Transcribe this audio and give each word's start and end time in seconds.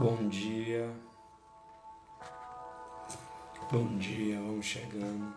Bom 0.00 0.30
dia. 0.30 0.90
Bom 3.70 3.98
dia, 3.98 4.40
vamos 4.40 4.64
chegando. 4.64 5.34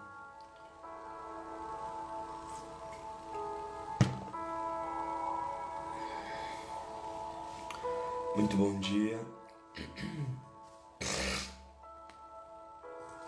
Muito 8.38 8.55
bom 8.55 8.80
dia. 8.80 9.20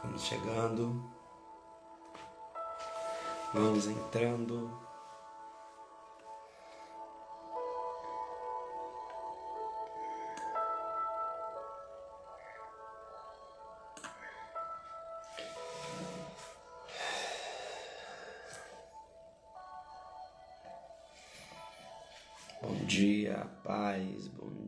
Vamos 0.04 0.21
chegando. 0.21 1.04
Vamos 3.54 3.88
entrando. 3.88 4.95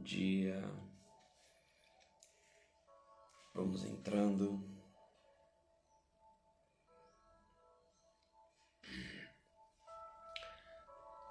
Dia. 0.08 0.64
Vamos 3.54 3.84
entrando. 3.84 4.64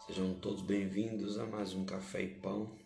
Sejam 0.06 0.38
todos 0.38 0.60
bem-vindos 0.60 1.38
a 1.38 1.46
mais 1.46 1.72
um 1.72 1.86
Café 1.86 2.20
e 2.20 2.40
Pão. 2.40 2.78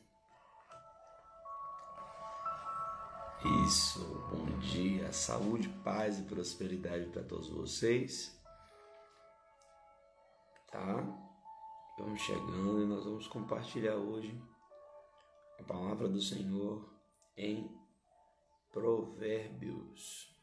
Isso, 3.67 4.05
bom 4.31 4.59
dia, 4.61 5.13
saúde, 5.13 5.69
paz 5.83 6.21
e 6.21 6.23
prosperidade 6.23 7.07
para 7.07 7.25
todos 7.25 7.49
vocês. 7.49 8.41
Tá? 10.71 11.05
Estamos 11.91 12.21
chegando 12.21 12.81
e 12.81 12.87
nós 12.87 13.05
vamos 13.05 13.27
compartilhar 13.27 13.97
hoje 13.97 14.41
a 15.61 15.65
palavra 15.65 16.09
do 16.09 16.21
Senhor 16.21 16.89
em 17.37 17.71
Provérbios. 18.73 20.35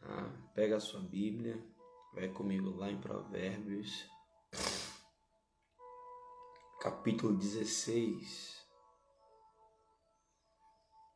Tá? 0.00 0.50
Pega 0.54 0.76
a 0.76 0.80
sua 0.80 1.00
Bíblia, 1.00 1.62
vai 2.14 2.28
comigo 2.28 2.70
lá 2.70 2.90
em 2.90 3.00
Provérbios, 3.00 4.08
capítulo 6.80 7.36
16. 7.36 8.66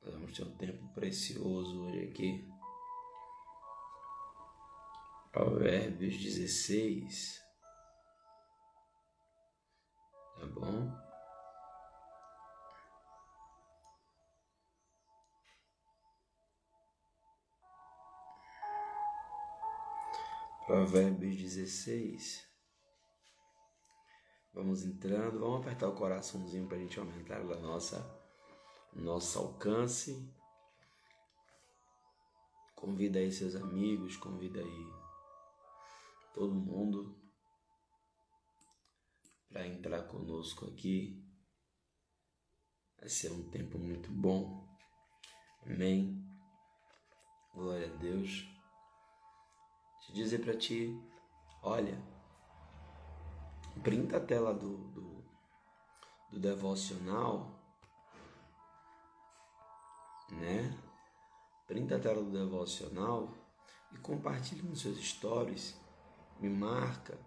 Nós 0.04 0.14
vamos 0.14 0.36
ter 0.36 0.44
um 0.44 0.56
tempo 0.56 0.88
precioso 0.92 1.84
hoje 1.84 2.00
aqui. 2.00 2.52
Provérbios 5.30 6.16
16. 6.18 7.40
Tá 10.38 10.46
bom? 10.46 11.01
Provérbios 20.72 21.36
16. 21.36 22.48
Vamos 24.54 24.82
entrando, 24.86 25.38
vamos 25.38 25.60
apertar 25.60 25.86
o 25.86 25.94
coraçãozinho 25.94 26.66
para 26.66 26.78
a 26.78 26.80
gente 26.80 26.98
aumentar 26.98 27.42
a 27.42 27.60
nossa 27.60 28.00
nosso 28.94 29.38
alcance. 29.38 30.34
Convida 32.74 33.18
aí 33.18 33.30
seus 33.30 33.54
amigos, 33.54 34.16
convida 34.16 34.60
aí 34.60 34.86
todo 36.32 36.54
mundo 36.54 37.20
para 39.50 39.66
entrar 39.66 40.04
conosco 40.04 40.68
aqui. 40.68 41.22
Vai 42.98 43.10
ser 43.10 43.30
um 43.30 43.50
tempo 43.50 43.78
muito 43.78 44.10
bom. 44.10 44.66
Amém. 45.66 46.26
Glória 47.52 47.92
a 47.92 47.96
Deus. 47.98 48.61
Te 50.02 50.12
dizer 50.12 50.40
para 50.40 50.56
ti, 50.56 51.00
olha, 51.62 51.96
printa 53.82 54.16
a 54.16 54.20
tela 54.20 54.52
do, 54.52 54.76
do, 54.76 55.24
do 56.30 56.40
devocional, 56.40 57.50
né? 60.30 60.76
Printa 61.66 61.96
a 61.96 62.00
tela 62.00 62.22
do 62.22 62.30
devocional 62.30 63.32
e 63.92 63.98
compartilhe 63.98 64.62
nos 64.62 64.80
seus 64.80 64.98
stories. 64.98 65.80
Me 66.40 66.48
marca 66.48 67.18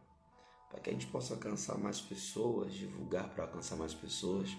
para 0.69 0.79
que 0.79 0.89
a 0.89 0.93
gente 0.93 1.07
possa 1.07 1.33
alcançar 1.35 1.77
mais 1.77 2.01
pessoas, 2.01 2.73
divulgar 2.73 3.29
para 3.29 3.45
alcançar 3.45 3.75
mais 3.75 3.93
pessoas. 3.93 4.49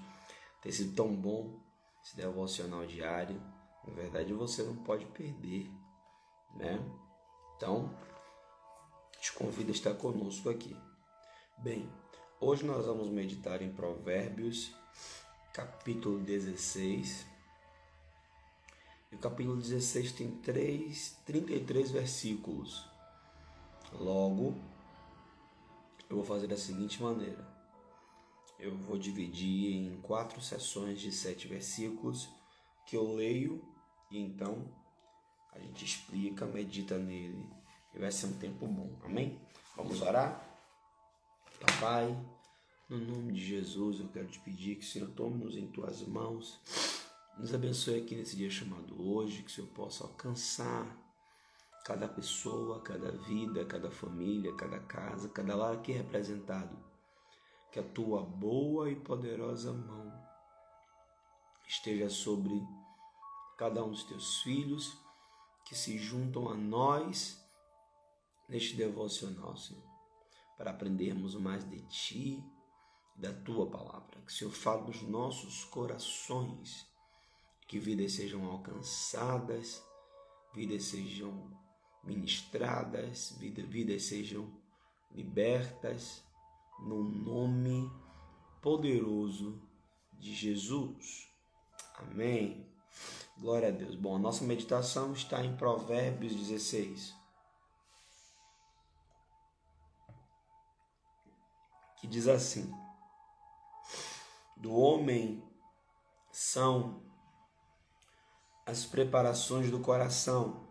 Tem 0.63 0.73
sido 0.73 0.95
tão 0.95 1.15
bom 1.15 1.61
esse 2.03 2.17
devocional 2.17 2.87
diário. 2.87 3.41
Na 3.87 3.93
verdade, 3.93 4.33
você 4.33 4.63
não 4.63 4.77
pode 4.77 5.05
perder, 5.07 5.71
né? 6.55 6.79
Então, 7.57 7.91
te 9.19 9.33
convido 9.33 9.71
a 9.71 9.75
estar 9.75 9.95
conosco 9.95 10.51
aqui. 10.51 10.77
Bem, 11.57 11.91
hoje 12.39 12.67
nós 12.67 12.85
vamos 12.85 13.09
meditar 13.09 13.63
em 13.63 13.73
Provérbios, 13.73 14.75
capítulo 15.55 16.19
16. 16.21 17.27
E 19.11 19.15
o 19.15 19.19
capítulo 19.19 19.57
16 19.57 20.13
tem 20.13 20.31
3, 20.33 21.17
33 21.25 21.91
versículos. 21.91 22.87
Logo, 23.91 24.55
eu 26.11 26.17
vou 26.17 26.25
fazer 26.27 26.49
da 26.49 26.59
seguinte 26.59 27.03
maneira: 27.03 27.43
eu 28.59 28.77
vou 28.77 28.99
dividir 28.99 29.77
em 29.77 29.99
quatro 30.03 30.43
sessões 30.43 31.01
de 31.01 31.11
sete 31.11 31.49
versículos 31.49 32.29
que 32.85 32.97
eu 32.97 33.15
leio 33.15 33.65
e 34.11 34.19
então 34.19 34.71
a 35.57 35.61
gente 35.61 35.85
explica, 35.85 36.47
medita 36.47 36.99
nele 36.99 37.49
e 37.95 37.99
vai 37.99 38.13
ser 38.13 38.27
um 38.27 38.39
tempo 38.39 38.67
bom. 38.67 38.91
Amém? 39.05 39.41
Vamos 39.75 40.03
orar? 40.03 40.45
Papai, 41.59 42.15
no 42.89 42.99
nome 42.99 43.33
de 43.33 43.45
Jesus, 43.45 44.01
eu 44.01 44.09
quero 44.09 44.27
te 44.29 44.39
pedir 44.41 44.77
que 44.77 44.85
o 44.85 44.89
Senhor 44.89 45.11
tome-nos 45.11 45.57
em 45.57 45.67
tuas 45.67 46.03
mãos. 46.03 46.61
Nos 47.39 47.55
abençoe 47.55 48.01
aqui 48.01 48.15
nesse 48.15 48.37
dia 48.37 48.51
chamado 48.51 49.01
hoje, 49.03 49.43
que 49.43 49.51
o 49.51 49.55
Senhor 49.55 49.69
possa 49.69 50.05
alcançar 50.05 50.87
cada 51.85 52.07
pessoa, 52.07 52.81
cada 52.83 53.13
vida, 53.13 53.65
cada 53.65 53.91
família, 53.91 54.55
cada 54.57 54.79
casa, 54.81 55.29
cada 55.29 55.57
lar 55.57 55.75
aqui 55.75 55.93
representado. 55.93 56.77
Que 57.73 57.79
a 57.79 57.83
tua 57.83 58.23
boa 58.23 58.91
e 58.91 58.97
poderosa 58.97 59.73
mão 59.73 60.13
esteja 61.67 62.09
sobre 62.09 62.63
cada 63.57 63.83
um 63.85 63.91
dos 63.91 64.05
teus 64.05 64.43
filhos 64.43 65.06
que 65.67 65.75
se 65.75 65.99
juntam 65.99 66.49
a 66.49 66.55
nós 66.55 67.45
neste 68.49 68.77
devocional, 68.77 69.57
Senhor, 69.57 69.83
para 70.57 70.71
aprendermos 70.71 71.35
mais 71.35 71.69
de 71.69 71.83
ti, 71.89 72.43
da 73.17 73.33
tua 73.33 73.69
palavra. 73.69 74.21
Que 74.21 74.33
o 74.33 74.35
Senhor 74.35 74.53
fale 74.53 74.87
nos 74.87 75.03
nossos 75.03 75.65
corações, 75.65 76.87
que 77.67 77.81
vidas 77.81 78.13
sejam 78.13 78.45
alcançadas, 78.47 79.85
vidas 80.55 80.85
sejam 80.85 81.51
ministradas, 82.05 83.37
vidas, 83.39 83.67
vidas 83.67 84.03
sejam 84.05 84.49
libertas 85.11 86.23
no 86.79 87.03
nome 87.03 87.91
poderoso 88.63 89.61
de 90.13 90.33
Jesus. 90.33 91.29
Amém. 91.97 92.76
Glória 93.39 93.69
a 93.69 93.71
Deus. 93.71 93.95
Bom, 93.95 94.17
a 94.17 94.19
nossa 94.19 94.45
meditação 94.45 95.13
está 95.13 95.45
em 95.45 95.57
Provérbios 95.57 96.35
16. 96.35 97.15
Que 102.01 102.07
diz 102.07 102.29
assim: 102.29 102.73
Do 104.57 104.75
homem 104.75 105.43
são 106.31 107.03
as 108.65 108.85
preparações 108.85 109.71
do 109.71 109.81
coração 109.81 110.67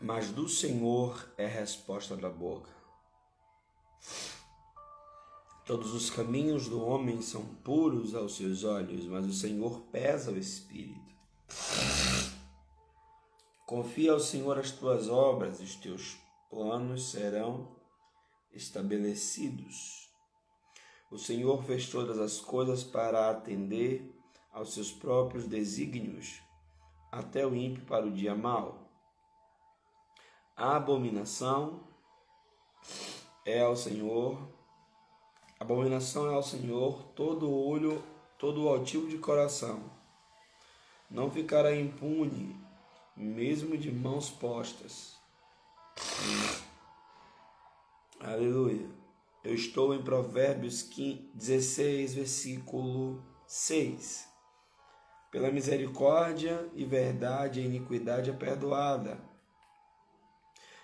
mas 0.00 0.30
do 0.30 0.48
Senhor 0.48 1.30
é 1.36 1.44
a 1.44 1.48
resposta 1.48 2.16
da 2.16 2.30
boca. 2.30 2.79
Todos 5.70 5.94
os 5.94 6.10
caminhos 6.10 6.68
do 6.68 6.84
homem 6.84 7.22
são 7.22 7.44
puros 7.62 8.12
aos 8.12 8.34
seus 8.34 8.64
olhos, 8.64 9.06
mas 9.06 9.24
o 9.24 9.32
Senhor 9.32 9.82
pesa 9.82 10.32
o 10.32 10.36
espírito. 10.36 11.14
Confia 13.64 14.10
ao 14.10 14.18
Senhor 14.18 14.58
as 14.58 14.72
tuas 14.72 15.08
obras, 15.08 15.60
os 15.60 15.76
teus 15.76 16.18
planos 16.50 17.12
serão 17.12 17.68
estabelecidos. 18.52 20.10
O 21.08 21.16
Senhor 21.16 21.62
fez 21.62 21.88
todas 21.88 22.18
as 22.18 22.40
coisas 22.40 22.82
para 22.82 23.30
atender 23.30 24.12
aos 24.52 24.74
seus 24.74 24.90
próprios 24.90 25.46
desígnios, 25.46 26.42
até 27.12 27.46
o 27.46 27.54
ímpio 27.54 27.84
para 27.84 28.06
o 28.06 28.10
dia 28.10 28.34
mau. 28.34 28.90
A 30.56 30.74
abominação 30.74 31.86
é 33.44 33.60
ao 33.60 33.76
Senhor, 33.76 34.58
abominação 35.60 36.30
é 36.30 36.34
ao 36.34 36.42
Senhor 36.42 37.02
todo 37.14 37.54
olho, 37.54 38.02
todo 38.38 38.66
altivo 38.66 39.08
de 39.08 39.18
coração. 39.18 39.82
Não 41.10 41.30
ficará 41.30 41.76
impune, 41.76 42.56
mesmo 43.14 43.76
de 43.76 43.92
mãos 43.92 44.30
postas. 44.30 45.18
Aleluia. 48.18 48.88
Eu 49.44 49.54
estou 49.54 49.94
em 49.94 50.02
Provérbios 50.02 50.88
16, 51.34 52.14
versículo 52.14 53.22
6. 53.46 54.28
Pela 55.30 55.50
misericórdia 55.50 56.70
e 56.74 56.86
verdade 56.86 57.60
a 57.60 57.64
iniquidade 57.64 58.30
é 58.30 58.32
perdoada. 58.32 59.20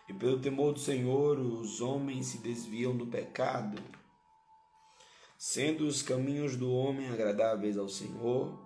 E 0.06 0.12
pelo 0.12 0.38
temor 0.38 0.74
do 0.74 0.78
Senhor 0.78 1.38
os 1.38 1.80
homens 1.80 2.26
se 2.26 2.38
desviam 2.38 2.94
do 2.94 3.06
pecado. 3.06 3.95
Sendo 5.48 5.86
os 5.86 6.02
caminhos 6.02 6.56
do 6.56 6.74
homem 6.74 7.08
agradáveis 7.08 7.78
ao 7.78 7.88
Senhor, 7.88 8.58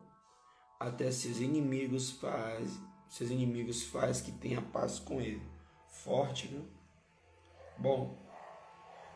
até 0.80 1.10
seus 1.10 1.36
inimigos 1.36 2.10
faz, 2.10 2.70
seus 3.06 3.28
inimigos 3.28 3.82
faz 3.82 4.22
que 4.22 4.32
tenha 4.32 4.62
paz 4.62 4.98
com 4.98 5.20
ele. 5.20 5.42
Forte, 5.90 6.48
né? 6.48 6.62
Bom, 7.76 8.16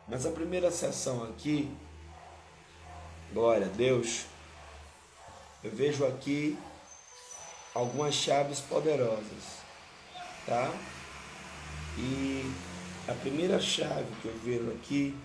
mas 0.06 0.26
a 0.26 0.30
primeira 0.30 0.70
sessão 0.70 1.24
aqui, 1.24 1.74
glória 3.32 3.64
a 3.64 3.70
Deus, 3.70 4.26
eu 5.62 5.70
vejo 5.70 6.04
aqui 6.04 6.58
algumas 7.74 8.12
chaves 8.12 8.60
poderosas, 8.60 9.62
tá? 10.44 10.70
E 11.98 12.42
a 13.08 13.14
primeira 13.14 13.58
chave 13.58 14.14
que 14.20 14.28
eu 14.28 14.38
vejo 14.40 14.70
aqui 14.70 15.18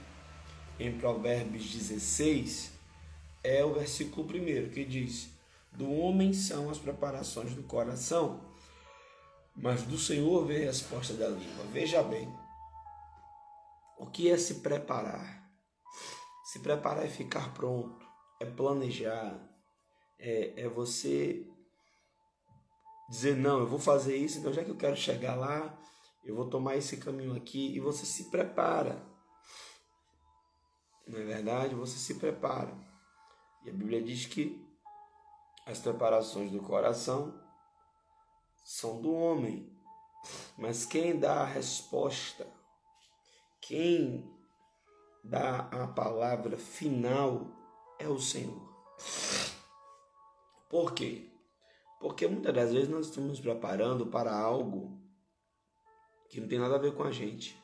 em 0.80 0.98
Provérbios 0.98 1.72
16 1.72 2.72
é 3.44 3.64
o 3.66 3.74
versículo 3.74 4.26
primeiro 4.26 4.70
que 4.70 4.86
diz: 4.86 5.30
Do 5.72 5.92
homem 5.92 6.34
são 6.34 6.70
as 6.70 6.78
preparações 6.78 7.54
do 7.54 7.64
coração, 7.64 8.42
mas 9.56 9.84
do 9.84 9.98
Senhor 9.98 10.46
vem 10.46 10.64
a 10.64 10.68
resposta 10.68 11.14
da 11.14 11.28
língua. 11.28 11.66
Veja 11.72 12.02
bem, 12.02 12.34
o 13.98 14.06
que 14.06 14.30
é 14.30 14.38
se 14.38 14.56
preparar? 14.56 15.40
Se 16.46 16.60
preparar 16.60 17.06
é 17.06 17.10
ficar 17.10 17.54
pronto, 17.54 18.08
é 18.40 18.46
planejar, 18.46 19.38
é, 20.18 20.54
é 20.64 20.70
você 20.70 21.46
dizer: 23.10 23.36
não, 23.36 23.60
eu 23.60 23.68
vou 23.68 23.80
fazer 23.80 24.16
isso, 24.16 24.40
então 24.40 24.54
já 24.54 24.64
que 24.64 24.72
eu 24.72 24.78
quero 24.78 24.96
chegar 24.96 25.36
lá, 25.36 25.78
eu 26.24 26.36
vou 26.36 26.50
tomar 26.50 26.78
esse 26.78 26.98
caminho 26.98 27.36
aqui 27.36 27.76
e 27.76 27.80
você 27.80 28.06
se 28.06 28.30
prepara. 28.30 29.09
Não 31.10 31.20
é 31.20 31.24
verdade? 31.24 31.74
Você 31.74 31.98
se 31.98 32.20
prepara. 32.20 32.72
E 33.66 33.70
a 33.72 33.74
Bíblia 33.74 34.00
diz 34.00 34.28
que 34.28 34.64
as 35.66 35.80
preparações 35.80 36.52
do 36.52 36.62
coração 36.62 37.34
são 38.64 39.02
do 39.02 39.12
homem, 39.12 39.76
mas 40.56 40.86
quem 40.86 41.20
dá 41.20 41.42
a 41.42 41.46
resposta, 41.46 42.48
quem 43.60 44.32
dá 45.24 45.62
a 45.72 45.88
palavra 45.88 46.58
final 46.58 47.48
é 47.98 48.08
o 48.08 48.20
Senhor. 48.20 48.70
Por 50.70 50.94
quê? 50.94 51.28
Porque 52.00 52.28
muitas 52.28 52.54
das 52.54 52.72
vezes 52.72 52.88
nós 52.88 53.08
estamos 53.08 53.32
nos 53.32 53.40
preparando 53.40 54.06
para 54.06 54.32
algo 54.32 54.96
que 56.30 56.40
não 56.40 56.48
tem 56.48 56.60
nada 56.60 56.76
a 56.76 56.80
ver 56.80 56.94
com 56.94 57.02
a 57.02 57.12
gente. 57.12 57.60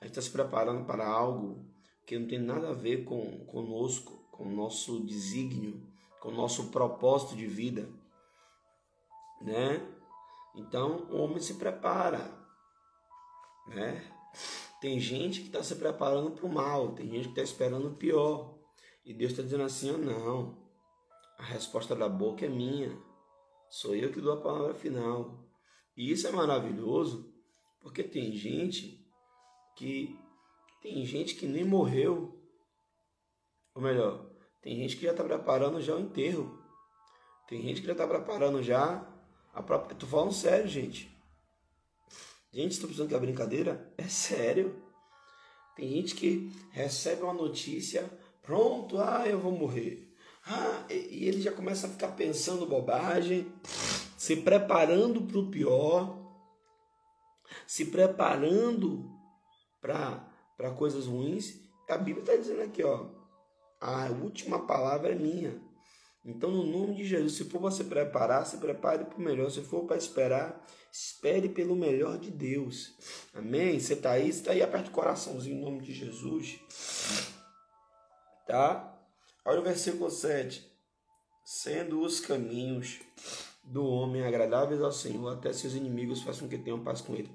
A 0.00 0.04
gente 0.04 0.18
está 0.18 0.20
se 0.20 0.30
preparando 0.30 0.84
para 0.84 1.06
algo 1.06 1.73
que 2.06 2.18
não 2.18 2.28
tem 2.28 2.38
nada 2.38 2.70
a 2.70 2.74
ver 2.74 3.04
com 3.04 3.44
conosco, 3.46 4.12
com 4.30 4.44
o 4.44 4.52
nosso 4.54 5.00
desígnio, 5.00 5.82
com 6.20 6.28
o 6.28 6.34
nosso 6.34 6.70
propósito 6.70 7.36
de 7.36 7.46
vida, 7.46 7.88
né? 9.40 9.86
Então 10.54 11.06
o 11.10 11.18
homem 11.18 11.40
se 11.40 11.54
prepara, 11.54 12.30
né? 13.66 14.10
Tem 14.80 15.00
gente 15.00 15.40
que 15.40 15.46
está 15.46 15.62
se 15.62 15.76
preparando 15.76 16.32
para 16.32 16.46
o 16.46 16.52
mal, 16.52 16.92
tem 16.92 17.08
gente 17.08 17.24
que 17.24 17.30
está 17.30 17.42
esperando 17.42 17.88
o 17.88 17.94
pior. 17.94 18.54
E 19.04 19.12
Deus 19.12 19.32
está 19.32 19.42
dizendo 19.42 19.64
assim: 19.64 19.90
oh, 19.90 19.98
não, 19.98 20.58
a 21.38 21.42
resposta 21.42 21.94
da 21.94 22.08
boca 22.08 22.44
é 22.44 22.48
minha, 22.48 22.96
sou 23.68 23.94
eu 23.94 24.12
que 24.12 24.20
dou 24.20 24.32
a 24.32 24.40
palavra 24.40 24.74
final. 24.74 25.42
E 25.96 26.10
isso 26.10 26.26
é 26.26 26.32
maravilhoso, 26.32 27.32
porque 27.80 28.02
tem 28.02 28.32
gente 28.32 29.02
que 29.76 30.18
tem 30.84 31.06
gente 31.06 31.34
que 31.34 31.46
nem 31.46 31.64
morreu. 31.64 32.38
Ou 33.74 33.80
melhor, 33.80 34.30
tem 34.60 34.76
gente 34.76 34.98
que 34.98 35.04
já 35.04 35.12
está 35.12 35.24
preparando 35.24 35.80
já 35.80 35.96
o 35.96 36.00
enterro. 36.00 36.62
Tem 37.48 37.62
gente 37.62 37.80
que 37.80 37.86
já 37.86 37.94
está 37.94 38.06
preparando 38.06 38.62
já 38.62 39.02
a 39.54 39.62
própria. 39.62 39.96
Tô 39.96 40.06
falando 40.06 40.34
sério, 40.34 40.68
gente. 40.68 41.10
Gente, 42.52 42.72
estou 42.72 42.90
pensando 42.90 43.08
que 43.08 43.14
é 43.14 43.18
brincadeira? 43.18 43.90
É 43.96 44.04
sério. 44.04 44.78
Tem 45.74 45.88
gente 45.88 46.14
que 46.14 46.52
recebe 46.70 47.22
uma 47.22 47.32
notícia, 47.32 48.04
pronto, 48.42 48.98
ah, 48.98 49.26
eu 49.26 49.40
vou 49.40 49.52
morrer. 49.52 50.14
Ah, 50.46 50.84
e 50.90 51.26
ele 51.26 51.40
já 51.40 51.50
começa 51.50 51.86
a 51.86 51.90
ficar 51.90 52.08
pensando 52.08 52.66
bobagem, 52.66 53.50
se 54.18 54.36
preparando 54.36 55.22
para 55.22 55.38
o 55.38 55.50
pior 55.50 56.24
se 57.66 57.86
preparando 57.86 59.10
para 59.80 60.26
coisas 60.76 61.06
ruins. 61.06 61.60
A 61.88 61.96
Bíblia 61.96 62.20
está 62.20 62.36
dizendo 62.36 62.62
aqui, 62.62 62.82
ó, 62.82 63.06
a 63.80 64.06
última 64.10 64.66
palavra 64.66 65.12
é 65.12 65.14
minha. 65.14 65.60
Então, 66.24 66.50
no 66.50 66.64
nome 66.64 66.94
de 66.94 67.04
Jesus, 67.04 67.34
se 67.34 67.44
for 67.44 67.60
para 67.60 67.70
se 67.70 67.84
preparar, 67.84 68.46
se 68.46 68.56
prepare 68.56 69.04
para 69.04 69.18
o 69.18 69.20
melhor. 69.20 69.50
Se 69.50 69.60
for 69.60 69.84
para 69.84 69.96
esperar, 69.96 70.64
espere 70.90 71.50
pelo 71.50 71.76
melhor 71.76 72.18
de 72.18 72.30
Deus. 72.30 72.94
Amém? 73.34 73.78
Você 73.78 73.92
está 73.92 74.12
aí, 74.12 74.30
está 74.30 74.52
aí, 74.52 74.62
aperta 74.62 74.88
o 74.88 74.92
coraçãozinho 74.92 75.58
em 75.58 75.60
nome 75.60 75.82
de 75.82 75.92
Jesus. 75.92 76.60
Tá? 78.46 78.98
Olha 79.44 79.60
o 79.60 79.64
versículo 79.64 80.10
7. 80.10 80.72
Sendo 81.44 82.00
os 82.00 82.20
caminhos 82.20 83.00
do 83.62 83.84
homem 83.84 84.24
agradáveis 84.24 84.80
ao 84.80 84.92
Senhor, 84.92 85.28
até 85.28 85.52
seus 85.52 85.74
inimigos 85.74 86.22
façam 86.22 86.48
que 86.48 86.56
tenham 86.56 86.82
paz 86.82 87.02
com 87.02 87.14
ele 87.14 87.30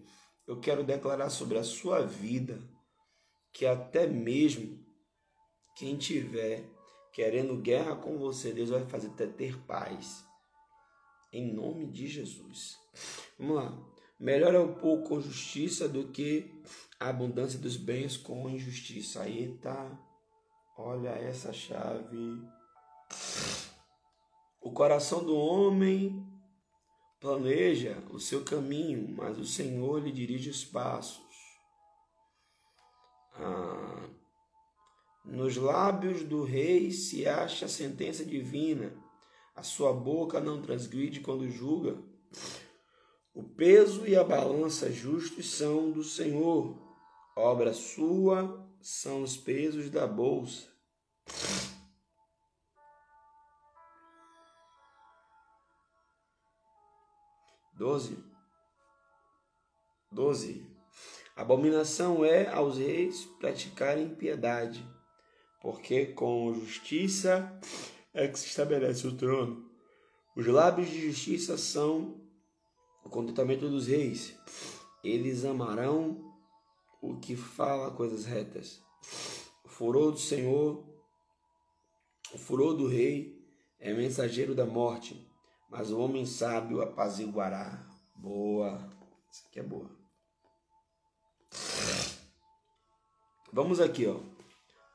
eu 0.50 0.60
quero 0.60 0.84
declarar 0.84 1.30
sobre 1.30 1.60
a 1.60 1.64
sua 1.64 2.02
vida 2.02 2.60
que 3.54 3.66
até 3.66 4.08
mesmo 4.08 4.80
quem 5.76 5.98
tiver 5.98 6.70
querendo 7.14 7.58
guerra 7.58 7.96
com 7.96 8.18
você, 8.18 8.52
Deus 8.52 8.70
vai 8.70 8.86
fazer 8.86 9.08
até 9.08 9.28
ter 9.28 9.58
paz. 9.64 10.26
Em 11.32 11.54
nome 11.54 11.88
de 11.88 12.08
Jesus. 12.08 12.78
Vamos 13.38 13.56
lá. 13.56 13.78
Melhor 14.20 14.54
é 14.54 14.60
o 14.60 14.76
pouco 14.76 15.10
com 15.10 15.22
justiça 15.22 15.88
do 15.88 16.10
que 16.10 16.52
a 17.00 17.10
abundância 17.10 17.58
dos 17.58 17.78
bens 17.78 18.18
com 18.18 18.50
injustiça. 18.50 19.22
Aí 19.22 19.58
tá. 19.62 19.98
Olha 20.78 21.10
essa 21.10 21.54
chave. 21.54 22.42
O 24.62 24.72
coração 24.72 25.24
do 25.24 25.36
homem 25.36 26.26
planeja 27.20 27.98
o 28.12 28.20
seu 28.20 28.44
caminho, 28.44 29.16
mas 29.16 29.38
o 29.38 29.46
Senhor 29.46 30.02
lhe 30.02 30.12
dirige 30.12 30.50
os 30.50 30.64
passos. 30.66 31.29
Ah, 33.40 34.10
nos 35.26 35.56
lábios 35.58 36.24
do 36.24 36.44
rei 36.44 36.92
se 36.92 37.28
acha 37.28 37.66
a 37.66 37.70
sentença 37.70 38.26
divina, 38.26 38.94
a 39.56 39.64
sua 39.64 39.94
boca 39.94 40.40
não 40.40 40.62
transgride 40.62 41.22
quando 41.22 41.50
julga. 41.50 41.98
O 43.34 43.44
peso 43.44 44.06
e 44.08 44.16
a 44.16 44.24
balança 44.24 44.92
justos 44.92 45.50
são 45.52 45.92
do 45.92 46.04
Senhor, 46.04 46.78
obra 47.36 47.74
sua 47.74 48.68
são 48.82 49.22
os 49.24 49.38
pesos 49.38 49.90
da 49.90 50.08
bolsa. 50.08 50.68
12. 57.80 58.22
12. 60.12 60.69
Abominação 61.40 62.26
é 62.26 62.50
aos 62.50 62.78
reis 62.78 63.24
praticarem 63.40 64.08
impiedade, 64.08 64.86
porque 65.62 66.08
com 66.08 66.54
justiça 66.54 67.58
é 68.14 68.28
que 68.28 68.38
se 68.38 68.48
estabelece 68.48 69.08
o 69.08 69.16
trono. 69.16 69.66
Os 70.36 70.46
lábios 70.46 70.90
de 70.90 71.00
justiça 71.00 71.58
são 71.58 72.20
o 73.06 73.10
contentamento 73.10 73.70
dos 73.70 73.88
reis. 73.88 74.38
Eles 75.02 75.46
amarão 75.46 76.30
o 77.02 77.18
que 77.22 77.38
fala 77.38 77.92
coisas 77.92 78.26
retas. 78.26 78.82
O 79.64 79.70
furor 79.70 80.12
do 80.12 80.20
Senhor, 80.20 80.84
o 82.34 82.38
furor 82.38 82.74
do 82.74 82.86
rei 82.86 83.42
é 83.80 83.94
mensageiro 83.94 84.54
da 84.54 84.66
morte, 84.66 85.26
mas 85.70 85.90
o 85.90 86.00
homem 86.00 86.26
sábio 86.26 86.82
apaziguará. 86.82 87.82
Boa. 88.14 88.90
Isso 89.32 89.46
aqui 89.48 89.62
é 89.62 89.64
boa. 89.64 89.99
Vamos 93.52 93.80
aqui, 93.80 94.06
ó. 94.06 94.20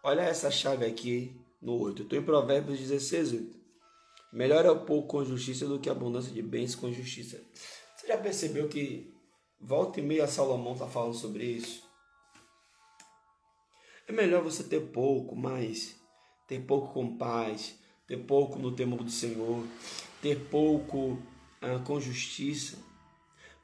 Olha 0.03 0.23
essa 0.23 0.51
chave 0.51 0.85
aqui 0.87 1.35
no 1.61 1.79
8. 1.79 2.03
Eu 2.03 2.05
estou 2.05 2.19
em 2.19 2.23
Provérbios 2.23 2.79
16, 2.79 3.33
8. 3.33 3.57
Melhor 4.33 4.65
é 4.65 4.71
o 4.71 4.85
pouco 4.85 5.09
com 5.09 5.25
justiça 5.25 5.67
do 5.67 5.79
que 5.79 5.89
a 5.89 5.93
abundância 5.93 6.33
de 6.33 6.43
bens 6.43 6.75
com 6.75 6.93
justiça. 6.93 7.41
Você 7.97 8.09
já 8.09 8.19
percebeu 8.19 8.69
que 8.69 9.13
volta 9.61 10.01
e 10.01 10.03
meia 10.03 10.27
Salomão 10.27 10.75
está 10.75 10.87
falando 10.87 11.15
sobre 11.15 11.45
isso? 11.45 11.83
É 14.07 14.13
melhor 14.13 14.43
você 14.43 14.63
ter 14.63 14.81
pouco, 14.93 15.35
mas 15.35 15.97
ter 16.47 16.61
pouco 16.61 16.93
com 16.93 17.17
paz, 17.17 17.79
ter 18.07 18.19
pouco 18.19 18.59
no 18.59 18.75
temor 18.75 19.03
do 19.03 19.11
Senhor, 19.11 19.65
ter 20.21 20.39
pouco 20.51 21.19
ah, 21.61 21.79
com 21.79 22.01
justiça. 22.01 22.77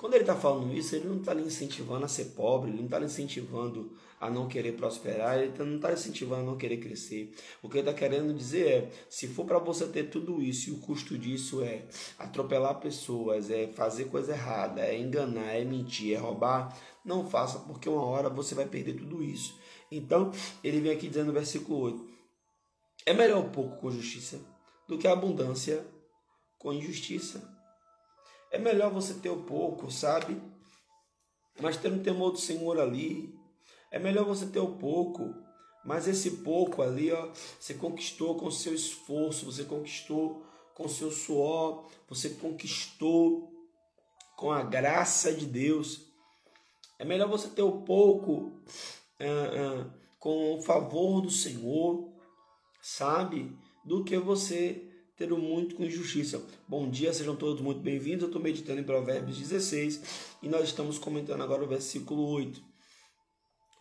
Quando 0.00 0.14
ele 0.14 0.22
está 0.22 0.34
falando 0.34 0.72
isso, 0.72 0.96
ele 0.96 1.06
não 1.06 1.18
está 1.18 1.34
lhe 1.34 1.42
incentivando 1.42 2.06
a 2.06 2.08
ser 2.08 2.30
pobre, 2.34 2.70
ele 2.70 2.78
não 2.78 2.86
está 2.86 2.98
lhe 2.98 3.04
incentivando 3.04 3.92
a 4.18 4.30
não 4.30 4.48
querer 4.48 4.72
prosperar, 4.72 5.38
ele 5.38 5.52
não 5.58 5.76
está 5.76 5.92
incentivando 5.92 6.40
a 6.40 6.46
não 6.46 6.56
querer 6.56 6.78
crescer. 6.78 7.34
O 7.62 7.68
que 7.68 7.76
ele 7.76 7.86
está 7.86 7.92
querendo 7.92 8.32
dizer 8.32 8.66
é: 8.66 8.90
se 9.10 9.28
for 9.28 9.44
para 9.44 9.58
você 9.58 9.86
ter 9.86 10.04
tudo 10.04 10.40
isso 10.40 10.70
e 10.70 10.72
o 10.72 10.78
custo 10.78 11.18
disso 11.18 11.62
é 11.62 11.84
atropelar 12.18 12.80
pessoas, 12.80 13.50
é 13.50 13.66
fazer 13.74 14.06
coisa 14.06 14.32
errada, 14.32 14.80
é 14.80 14.98
enganar, 14.98 15.52
é 15.52 15.66
mentir, 15.66 16.14
é 16.14 16.18
roubar, 16.18 16.74
não 17.04 17.28
faça, 17.28 17.58
porque 17.58 17.86
uma 17.86 18.02
hora 18.02 18.30
você 18.30 18.54
vai 18.54 18.64
perder 18.64 18.94
tudo 18.94 19.22
isso. 19.22 19.54
Então, 19.92 20.32
ele 20.64 20.80
vem 20.80 20.92
aqui 20.92 21.08
dizendo 21.08 21.26
no 21.26 21.34
versículo 21.34 21.78
8: 21.78 22.08
é 23.04 23.12
melhor 23.12 23.44
um 23.44 23.50
pouco 23.50 23.76
com 23.76 23.90
justiça 23.90 24.40
do 24.88 24.96
que 24.96 25.06
a 25.06 25.12
abundância 25.12 25.86
com 26.58 26.72
injustiça. 26.72 27.59
É 28.50 28.58
melhor 28.58 28.90
você 28.90 29.14
ter 29.14 29.30
o 29.30 29.44
pouco, 29.44 29.90
sabe? 29.90 30.40
Mas 31.60 31.76
ter 31.76 31.92
um 31.92 32.02
temor 32.02 32.32
do 32.32 32.38
Senhor 32.38 32.80
ali. 32.80 33.32
É 33.90 33.98
melhor 33.98 34.24
você 34.24 34.46
ter 34.46 34.60
o 34.60 34.76
pouco, 34.76 35.34
mas 35.84 36.06
esse 36.06 36.30
pouco 36.38 36.82
ali, 36.82 37.10
ó, 37.10 37.30
você 37.58 37.74
conquistou 37.74 38.36
com 38.36 38.50
seu 38.50 38.74
esforço, 38.74 39.46
você 39.46 39.64
conquistou 39.64 40.44
com 40.74 40.88
seu 40.88 41.10
suor, 41.10 41.86
você 42.08 42.30
conquistou 42.30 43.52
com 44.36 44.50
a 44.50 44.62
graça 44.62 45.32
de 45.32 45.46
Deus. 45.46 46.06
É 46.98 47.04
melhor 47.04 47.28
você 47.28 47.48
ter 47.48 47.62
o 47.62 47.82
pouco 47.82 48.52
ah, 49.18 49.24
ah, 49.24 49.90
com 50.18 50.54
o 50.54 50.62
favor 50.62 51.20
do 51.20 51.30
Senhor, 51.30 52.12
sabe? 52.80 53.56
Do 53.84 54.04
que 54.04 54.18
você 54.18 54.89
ter 55.20 55.34
o 55.34 55.36
muito 55.36 55.74
com 55.74 55.84
injustiça. 55.84 56.42
Bom 56.66 56.88
dia, 56.88 57.12
sejam 57.12 57.36
todos 57.36 57.60
muito 57.60 57.82
bem-vindos. 57.82 58.22
Eu 58.22 58.28
estou 58.28 58.40
meditando 58.40 58.80
em 58.80 58.84
Provérbios 58.84 59.36
16 59.36 60.00
e 60.42 60.48
nós 60.48 60.64
estamos 60.64 60.98
comentando 60.98 61.42
agora 61.42 61.62
o 61.62 61.68
versículo 61.68 62.26
8. 62.26 62.58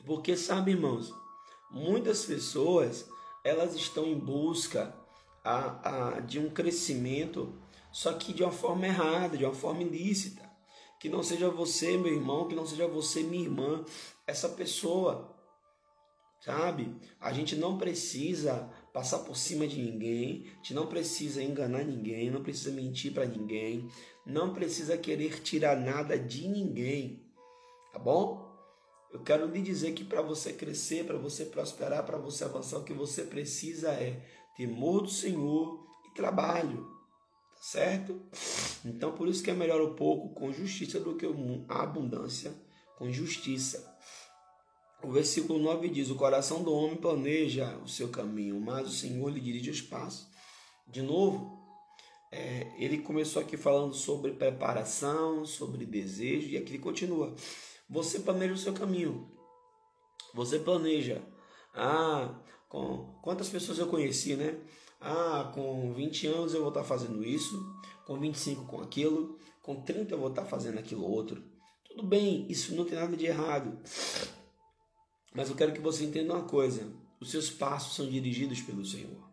Porque, 0.05 0.35
sabe, 0.35 0.71
irmãos, 0.71 1.13
muitas 1.71 2.25
pessoas 2.25 3.07
elas 3.41 3.73
estão 3.73 4.05
em 4.05 4.19
busca 4.19 4.93
a, 5.41 6.17
a, 6.17 6.19
de 6.19 6.39
um 6.39 6.49
crescimento, 6.49 7.57
só 7.89 8.11
que 8.11 8.33
de 8.33 8.43
uma 8.43 8.51
forma 8.51 8.87
errada, 8.87 9.37
de 9.37 9.45
uma 9.45 9.53
forma 9.53 9.81
ilícita. 9.81 10.43
Que 10.99 11.07
não 11.07 11.23
seja 11.23 11.49
você, 11.49 11.97
meu 11.97 12.13
irmão, 12.13 12.49
que 12.49 12.55
não 12.55 12.67
seja 12.67 12.85
você, 12.85 13.23
minha 13.23 13.45
irmã, 13.45 13.85
essa 14.27 14.49
pessoa. 14.49 15.33
Sabe? 16.41 16.93
A 17.17 17.31
gente 17.31 17.55
não 17.55 17.77
precisa 17.77 18.69
passar 18.99 19.19
por 19.19 19.37
cima 19.37 19.65
de 19.65 19.81
ninguém, 19.81 20.43
a 20.45 20.55
gente 20.57 20.73
não 20.73 20.85
precisa 20.85 21.41
enganar 21.41 21.85
ninguém, 21.85 22.29
não 22.29 22.43
precisa 22.43 22.69
mentir 22.69 23.13
para 23.13 23.25
ninguém, 23.25 23.89
não 24.25 24.53
precisa 24.53 24.97
querer 24.97 25.41
tirar 25.41 25.79
nada 25.79 26.19
de 26.19 26.49
ninguém, 26.49 27.25
tá 27.93 27.97
bom? 27.97 28.45
Eu 29.13 29.21
quero 29.21 29.47
lhe 29.47 29.61
dizer 29.61 29.93
que 29.93 30.03
para 30.03 30.21
você 30.21 30.51
crescer, 30.51 31.05
para 31.05 31.17
você 31.17 31.45
prosperar, 31.45 32.05
para 32.05 32.17
você 32.17 32.43
avançar, 32.43 32.79
o 32.79 32.83
que 32.83 32.91
você 32.91 33.23
precisa 33.23 33.89
é 33.91 34.21
temor 34.57 35.03
do 35.03 35.09
Senhor 35.09 35.87
e 36.05 36.13
trabalho, 36.13 36.85
tá 37.55 37.61
certo? 37.61 38.21
Então 38.83 39.13
por 39.13 39.29
isso 39.29 39.41
que 39.41 39.49
é 39.49 39.53
melhor 39.53 39.79
o 39.79 39.95
pouco 39.95 40.33
com 40.33 40.51
justiça 40.51 40.99
do 40.99 41.15
que 41.15 41.25
a 41.69 41.83
abundância 41.83 42.53
com 42.97 43.09
justiça. 43.09 43.88
O 45.01 45.11
versículo 45.11 45.59
9 45.59 45.89
diz: 45.89 46.09
O 46.09 46.15
coração 46.15 46.61
do 46.61 46.73
homem 46.73 46.97
planeja 46.97 47.77
o 47.83 47.87
seu 47.87 48.09
caminho, 48.09 48.59
mas 48.59 48.87
o 48.87 48.91
Senhor 48.91 49.29
lhe 49.29 49.39
dirige 49.39 49.69
os 49.69 49.81
passos. 49.81 50.27
De 50.87 51.01
novo, 51.01 51.57
é, 52.31 52.71
ele 52.77 52.99
começou 52.99 53.41
aqui 53.41 53.55
falando 53.55 53.93
sobre 53.93 54.31
preparação, 54.31 55.45
sobre 55.45 55.85
desejo, 55.85 56.49
e 56.49 56.57
aqui 56.57 56.71
ele 56.71 56.79
continua. 56.79 57.33
Você 57.89 58.19
planeja 58.19 58.53
o 58.53 58.57
seu 58.57 58.73
caminho. 58.73 59.31
Você 60.33 60.59
planeja. 60.59 61.23
Ah, 61.73 62.35
com 62.67 63.19
quantas 63.21 63.49
pessoas 63.49 63.79
eu 63.79 63.87
conheci, 63.87 64.35
né? 64.35 64.59
Ah, 64.99 65.51
com 65.55 65.93
20 65.93 66.27
anos 66.27 66.53
eu 66.53 66.59
vou 66.59 66.69
estar 66.69 66.83
fazendo 66.83 67.23
isso, 67.23 67.57
com 68.05 68.19
25 68.19 68.65
com 68.65 68.81
aquilo, 68.81 69.39
com 69.63 69.81
30 69.81 70.13
eu 70.13 70.19
vou 70.19 70.29
estar 70.29 70.45
fazendo 70.45 70.77
aquilo 70.77 71.09
outro. 71.09 71.41
Tudo 71.87 72.03
bem, 72.03 72.45
isso 72.49 72.75
não 72.75 72.85
tem 72.85 72.99
nada 72.99 73.15
de 73.15 73.25
errado. 73.25 73.79
Mas 75.33 75.49
eu 75.49 75.55
quero 75.55 75.73
que 75.73 75.81
você 75.81 76.03
entenda 76.05 76.33
uma 76.33 76.43
coisa: 76.43 76.91
os 77.19 77.31
seus 77.31 77.49
passos 77.49 77.95
são 77.95 78.09
dirigidos 78.09 78.61
pelo 78.61 78.85
Senhor. 78.85 79.29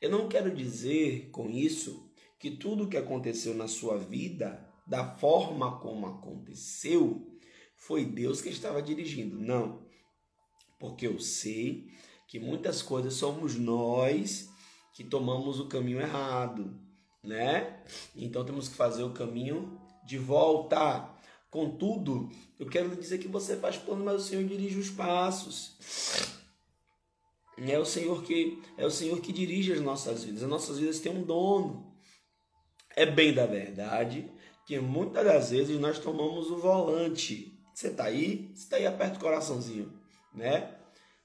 Eu 0.00 0.10
não 0.10 0.28
quero 0.28 0.54
dizer 0.54 1.30
com 1.30 1.50
isso 1.50 2.10
que 2.38 2.50
tudo 2.50 2.84
o 2.84 2.88
que 2.88 2.96
aconteceu 2.96 3.54
na 3.54 3.68
sua 3.68 3.98
vida, 3.98 4.66
da 4.86 5.04
forma 5.16 5.78
como 5.78 6.06
aconteceu, 6.06 7.38
foi 7.76 8.04
Deus 8.04 8.40
que 8.40 8.48
estava 8.48 8.82
dirigindo. 8.82 9.38
Não. 9.38 9.86
Porque 10.78 11.06
eu 11.06 11.18
sei 11.18 11.90
que 12.26 12.38
muitas 12.38 12.80
coisas 12.80 13.14
somos 13.14 13.56
nós 13.56 14.48
que 14.94 15.04
tomamos 15.04 15.60
o 15.60 15.68
caminho 15.68 16.00
errado, 16.00 16.80
né? 17.22 17.82
Então 18.14 18.44
temos 18.44 18.68
que 18.68 18.74
fazer 18.74 19.02
o 19.02 19.12
caminho 19.12 19.78
de 20.06 20.18
volta. 20.18 21.14
Contudo, 21.50 22.30
eu 22.58 22.68
quero 22.68 22.94
dizer 22.94 23.18
que 23.18 23.26
você 23.26 23.56
faz 23.56 23.76
plano, 23.76 24.04
mas 24.04 24.22
o 24.22 24.24
Senhor 24.24 24.44
dirige 24.44 24.78
os 24.78 24.88
passos. 24.88 25.76
É 27.58 27.78
o 27.78 27.84
Senhor 27.84 28.22
que 28.22 28.62
é 28.78 28.86
o 28.86 28.90
Senhor 28.90 29.20
que 29.20 29.32
dirige 29.32 29.72
as 29.72 29.80
nossas 29.80 30.24
vidas. 30.24 30.42
As 30.42 30.48
nossas 30.48 30.78
vidas 30.78 31.00
têm 31.00 31.12
um 31.12 31.22
dono. 31.22 31.92
É 32.96 33.04
bem 33.04 33.34
da 33.34 33.46
verdade 33.46 34.30
que 34.64 34.78
muitas 34.78 35.24
das 35.24 35.50
vezes 35.50 35.80
nós 35.80 35.98
tomamos 35.98 36.50
o 36.50 36.58
volante. 36.58 37.58
Você 37.74 37.88
está 37.88 38.04
aí? 38.04 38.50
Você 38.54 38.62
está 38.62 38.76
aí 38.76 38.86
aperta 38.86 39.16
o 39.16 39.20
coraçãozinho, 39.20 39.92
né? 40.32 40.76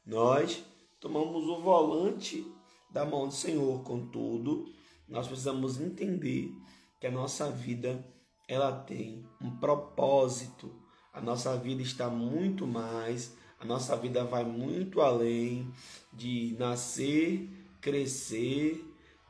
Nós 0.06 0.64
tomamos 1.00 1.48
o 1.48 1.62
volante 1.62 2.46
da 2.90 3.06
mão 3.06 3.28
do 3.28 3.34
Senhor. 3.34 3.84
Contudo, 3.84 4.66
nós 5.08 5.28
precisamos 5.28 5.80
entender 5.80 6.52
que 7.00 7.08
a 7.08 7.12
nossa 7.12 7.52
vida 7.52 8.04
ela 8.48 8.72
tem 8.72 9.26
um 9.42 9.52
propósito. 9.58 10.72
A 11.14 11.22
nossa 11.22 11.56
vida 11.58 11.82
está 11.82 12.10
muito 12.10 12.68
mais, 12.68 13.36
a 13.60 13.66
nossa 13.66 13.96
vida 13.96 14.24
vai 14.24 14.44
muito 14.44 15.02
além 15.02 15.72
de 16.14 16.56
nascer, 16.60 17.50
crescer, 17.82 18.84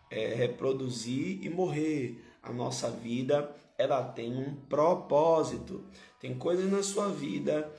é, 0.09 0.33
reproduzir 0.33 1.43
e 1.43 1.49
morrer. 1.49 2.23
A 2.41 2.51
nossa 2.51 2.89
vida 2.89 3.55
ela 3.77 4.03
tem 4.03 4.35
um 4.35 4.55
propósito. 4.55 5.83
Tem 6.19 6.37
coisas 6.37 6.71
na 6.71 6.81
sua 6.81 7.09
vida 7.09 7.71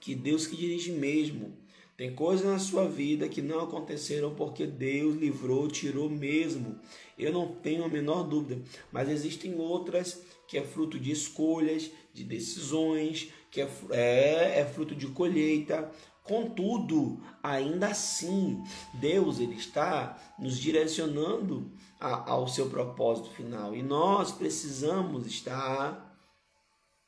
que 0.00 0.14
Deus 0.14 0.46
que 0.46 0.56
dirige 0.56 0.92
mesmo. 0.92 1.56
Tem 1.96 2.14
coisas 2.14 2.46
na 2.46 2.58
sua 2.58 2.88
vida 2.88 3.28
que 3.28 3.42
não 3.42 3.60
aconteceram 3.60 4.34
porque 4.34 4.66
Deus 4.66 5.16
livrou, 5.16 5.68
tirou 5.68 6.08
mesmo. 6.08 6.80
Eu 7.18 7.32
não 7.32 7.46
tenho 7.46 7.84
a 7.84 7.88
menor 7.88 8.24
dúvida. 8.24 8.62
Mas 8.90 9.08
existem 9.08 9.54
outras 9.56 10.22
que 10.48 10.56
é 10.56 10.62
fruto 10.62 10.98
de 10.98 11.10
escolhas, 11.10 11.90
de 12.12 12.24
decisões, 12.24 13.30
que 13.50 13.60
é, 13.60 13.68
é, 13.90 14.60
é 14.60 14.64
fruto 14.64 14.94
de 14.94 15.06
colheita. 15.08 15.90
Contudo, 16.24 17.20
ainda 17.42 17.88
assim, 17.88 18.62
Deus 18.94 19.38
ele 19.40 19.56
está 19.56 20.18
nos 20.38 20.58
direcionando 20.58 21.72
a, 22.00 22.30
ao 22.30 22.48
seu 22.48 22.70
propósito 22.70 23.30
final 23.30 23.74
e 23.74 23.82
nós 23.82 24.32
precisamos 24.32 25.26
estar 25.26 26.16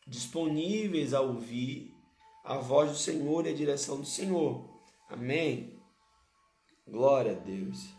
disponíveis 0.06 1.14
a 1.14 1.20
ouvir 1.20 1.94
a 2.44 2.58
voz 2.58 2.90
do 2.90 2.96
Senhor 2.96 3.46
e 3.46 3.50
a 3.50 3.54
direção 3.54 4.00
do 4.00 4.06
Senhor. 4.06 4.73
Amém? 5.14 5.80
Glória 6.88 7.30
a 7.30 7.34
Deus. 7.36 7.90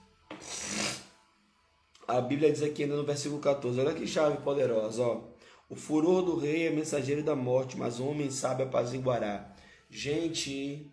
A 2.05 2.19
Bíblia 2.19 2.51
diz 2.51 2.62
aqui 2.62 2.84
ainda 2.84 2.98
no 2.98 3.05
versículo 3.05 3.39
14, 3.39 3.79
olha 3.79 3.93
que 3.93 4.05
chave 4.05 4.38
poderosa, 4.43 5.01
ó. 5.01 5.24
O 5.69 5.77
furor 5.77 6.24
do 6.24 6.38
rei 6.38 6.67
é 6.67 6.69
mensageiro 6.69 7.24
da 7.24 7.34
morte, 7.34 7.77
mas 7.77 8.01
o 8.01 8.05
homem 8.05 8.29
sabe 8.29 8.63
apaziguará. 8.63 9.55
Gente, 9.89 10.91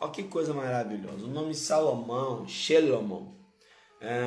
olha 0.00 0.10
que 0.10 0.24
coisa 0.24 0.52
maravilhosa. 0.52 1.26
O 1.26 1.30
nome 1.30 1.54
Salomão, 1.54 2.48
Shelomon, 2.48 3.36
é, 4.00 4.20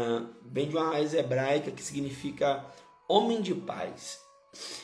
vem 0.46 0.70
de 0.70 0.78
uma 0.78 0.92
raiz 0.92 1.14
hebraica 1.14 1.70
que 1.70 1.84
significa 1.84 2.66
homem 3.10 3.42
de 3.42 3.54
paz. 3.54 4.22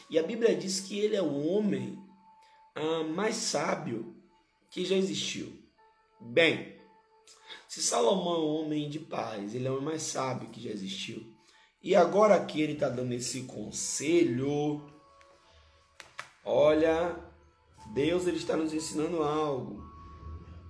E 0.09 0.19
a 0.19 0.23
Bíblia 0.23 0.53
diz 0.53 0.81
que 0.81 0.99
ele 0.99 1.15
é 1.15 1.21
o 1.21 1.47
homem 1.47 1.97
ah, 2.75 3.05
mais 3.05 3.35
sábio 3.35 4.13
que 4.69 4.83
já 4.83 4.97
existiu. 4.97 5.60
Bem, 6.21 6.75
se 7.67 7.81
Salomão 7.81 8.35
é 8.35 8.39
um 8.39 8.55
homem 8.61 8.89
de 8.89 8.99
paz, 8.99 9.55
ele 9.55 9.67
é 9.67 9.71
o 9.71 9.73
homem 9.73 9.85
mais 9.85 10.03
sábio 10.03 10.49
que 10.49 10.61
já 10.61 10.69
existiu. 10.69 11.25
E 11.83 11.95
agora 11.95 12.43
que 12.45 12.61
ele 12.61 12.73
está 12.73 12.87
dando 12.87 13.11
esse 13.13 13.41
conselho, 13.43 14.81
olha, 16.45 17.15
Deus 17.93 18.27
ele 18.27 18.37
está 18.37 18.55
nos 18.55 18.71
ensinando 18.71 19.23
algo. 19.23 19.83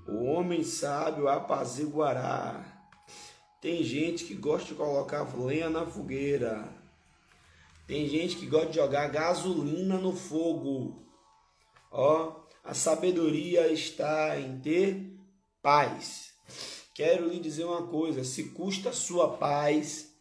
O 0.08 0.24
homem 0.24 0.63
sábio 0.63 1.27
apaziguará. 1.27 2.65
Tem 3.60 3.84
gente 3.84 4.24
que 4.24 4.34
gosta 4.34 4.70
de 4.70 4.75
colocar 4.75 5.24
lenha 5.38 5.70
na 5.70 5.86
fogueira. 5.86 6.74
Tem 7.86 8.08
gente 8.08 8.38
que 8.38 8.46
gosta 8.46 8.70
de 8.70 8.75
jogar 8.77 9.10
gasolina 9.10 9.98
no 9.98 10.15
fogo. 10.15 11.05
Ó, 11.91 12.41
a 12.63 12.74
sabedoria 12.74 13.67
está 13.67 14.39
em 14.39 14.60
ter 14.60 15.12
paz. 15.62 16.32
Quero 16.94 17.30
lhe 17.30 17.39
dizer 17.39 17.65
uma 17.65 17.88
coisa: 17.88 18.24
se 18.24 18.46
custa 18.50 18.91
sua 18.91 19.38
paz, 19.38 20.13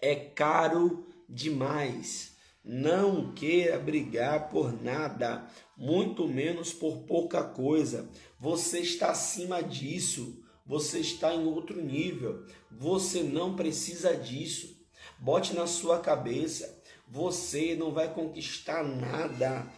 é 0.00 0.14
caro 0.14 1.06
demais. 1.28 2.32
Não 2.64 3.32
queira 3.32 3.78
brigar 3.78 4.48
por 4.48 4.72
nada, 4.82 5.48
muito 5.76 6.28
menos 6.28 6.72
por 6.72 6.98
pouca 6.98 7.42
coisa. 7.42 8.08
Você 8.38 8.80
está 8.80 9.10
acima 9.10 9.62
disso. 9.62 10.40
Você 10.64 11.00
está 11.00 11.34
em 11.34 11.44
outro 11.44 11.82
nível. 11.82 12.46
Você 12.70 13.24
não 13.24 13.56
precisa 13.56 14.16
disso. 14.16 14.80
Bote 15.18 15.54
na 15.54 15.66
sua 15.66 15.98
cabeça. 15.98 16.80
Você 17.08 17.74
não 17.74 17.92
vai 17.92 18.14
conquistar 18.14 18.84
nada 18.84 19.68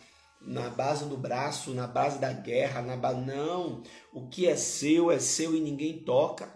na 0.47 0.69
base 0.69 1.07
do 1.07 1.17
braço, 1.17 1.71
na 1.73 1.87
base 1.87 2.19
da 2.19 2.33
guerra, 2.33 2.83
na 2.83 2.97
base. 2.97 3.21
Não. 3.21 3.83
O 4.13 4.29
que 4.29 4.47
é 4.47 4.57
seu 4.57 5.11
é 5.11 5.19
seu 5.19 5.55
e 5.55 5.61
ninguém 5.61 5.99
toca. 5.99 6.53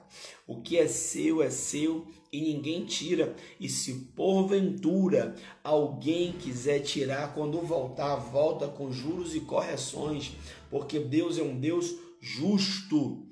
O 0.47 0.61
que 0.61 0.79
é 0.79 0.87
seu 0.87 1.43
é 1.43 1.51
seu 1.51 2.07
e 2.33 2.41
ninguém 2.41 2.85
tira. 2.85 3.35
E 3.59 3.69
se 3.69 3.95
porventura 4.15 5.35
alguém 5.63 6.33
quiser 6.33 6.81
tirar, 6.81 7.35
quando 7.35 7.61
voltar, 7.61 8.17
volta 8.17 8.69
com 8.69 8.93
juros 8.93 9.35
e 9.35 9.41
correções, 9.41 10.33
porque 10.71 10.99
Deus 10.99 11.39
é 11.39 11.43
um 11.43 11.59
Deus 11.59 11.95
justo. 12.21 13.27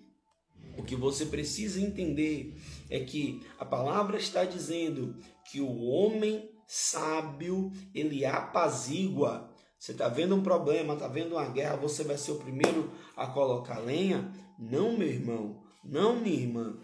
O 0.77 0.83
que 0.83 0.95
você 0.95 1.27
precisa 1.27 1.81
entender 1.81 2.55
é 2.91 3.01
que 3.01 3.41
a 3.59 3.65
palavra 3.65 4.19
está 4.19 4.45
dizendo 4.45 5.17
que 5.51 5.61
o 5.61 5.85
homem 5.85 6.51
sábio 6.67 7.73
ele 7.95 8.25
apazigua 8.25 9.56
você 9.79 9.93
está 9.93 10.09
vendo 10.09 10.35
um 10.35 10.43
problema, 10.43 10.95
está 10.95 11.07
vendo 11.07 11.33
uma 11.33 11.49
guerra, 11.49 11.77
você 11.77 12.03
vai 12.03 12.17
ser 12.17 12.33
o 12.33 12.39
primeiro 12.39 12.91
a 13.17 13.27
colocar 13.27 13.79
lenha? 13.79 14.31
Não, 14.59 14.97
meu 14.97 15.09
irmão, 15.09 15.63
não, 15.85 16.17
minha 16.17 16.41
irmã. 16.41 16.77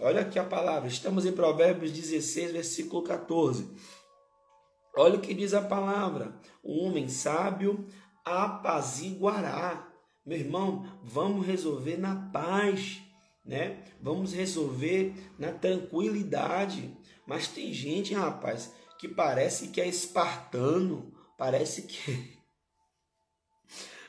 Olha 0.00 0.22
aqui 0.22 0.38
a 0.38 0.44
palavra, 0.44 0.88
estamos 0.88 1.24
em 1.24 1.32
Provérbios 1.32 1.92
16, 1.92 2.52
versículo 2.52 3.02
14. 3.02 3.70
Olha 4.96 5.16
o 5.16 5.20
que 5.20 5.34
diz 5.34 5.54
a 5.54 5.62
palavra: 5.62 6.34
o 6.62 6.84
homem 6.84 7.08
sábio 7.08 7.86
apaziguará. 8.24 9.86
Meu 10.26 10.38
irmão, 10.38 10.84
vamos 11.02 11.46
resolver 11.46 11.96
na 11.96 12.30
paz, 12.32 13.00
né? 13.44 13.84
Vamos 14.02 14.32
resolver 14.32 15.14
na 15.38 15.52
tranquilidade. 15.52 16.96
Mas 17.26 17.46
tem 17.46 17.72
gente, 17.72 18.14
rapaz, 18.14 18.72
que 18.98 19.06
parece 19.06 19.68
que 19.68 19.80
é 19.80 19.86
espartano, 19.86 21.12
parece 21.38 21.82
que 21.82 22.39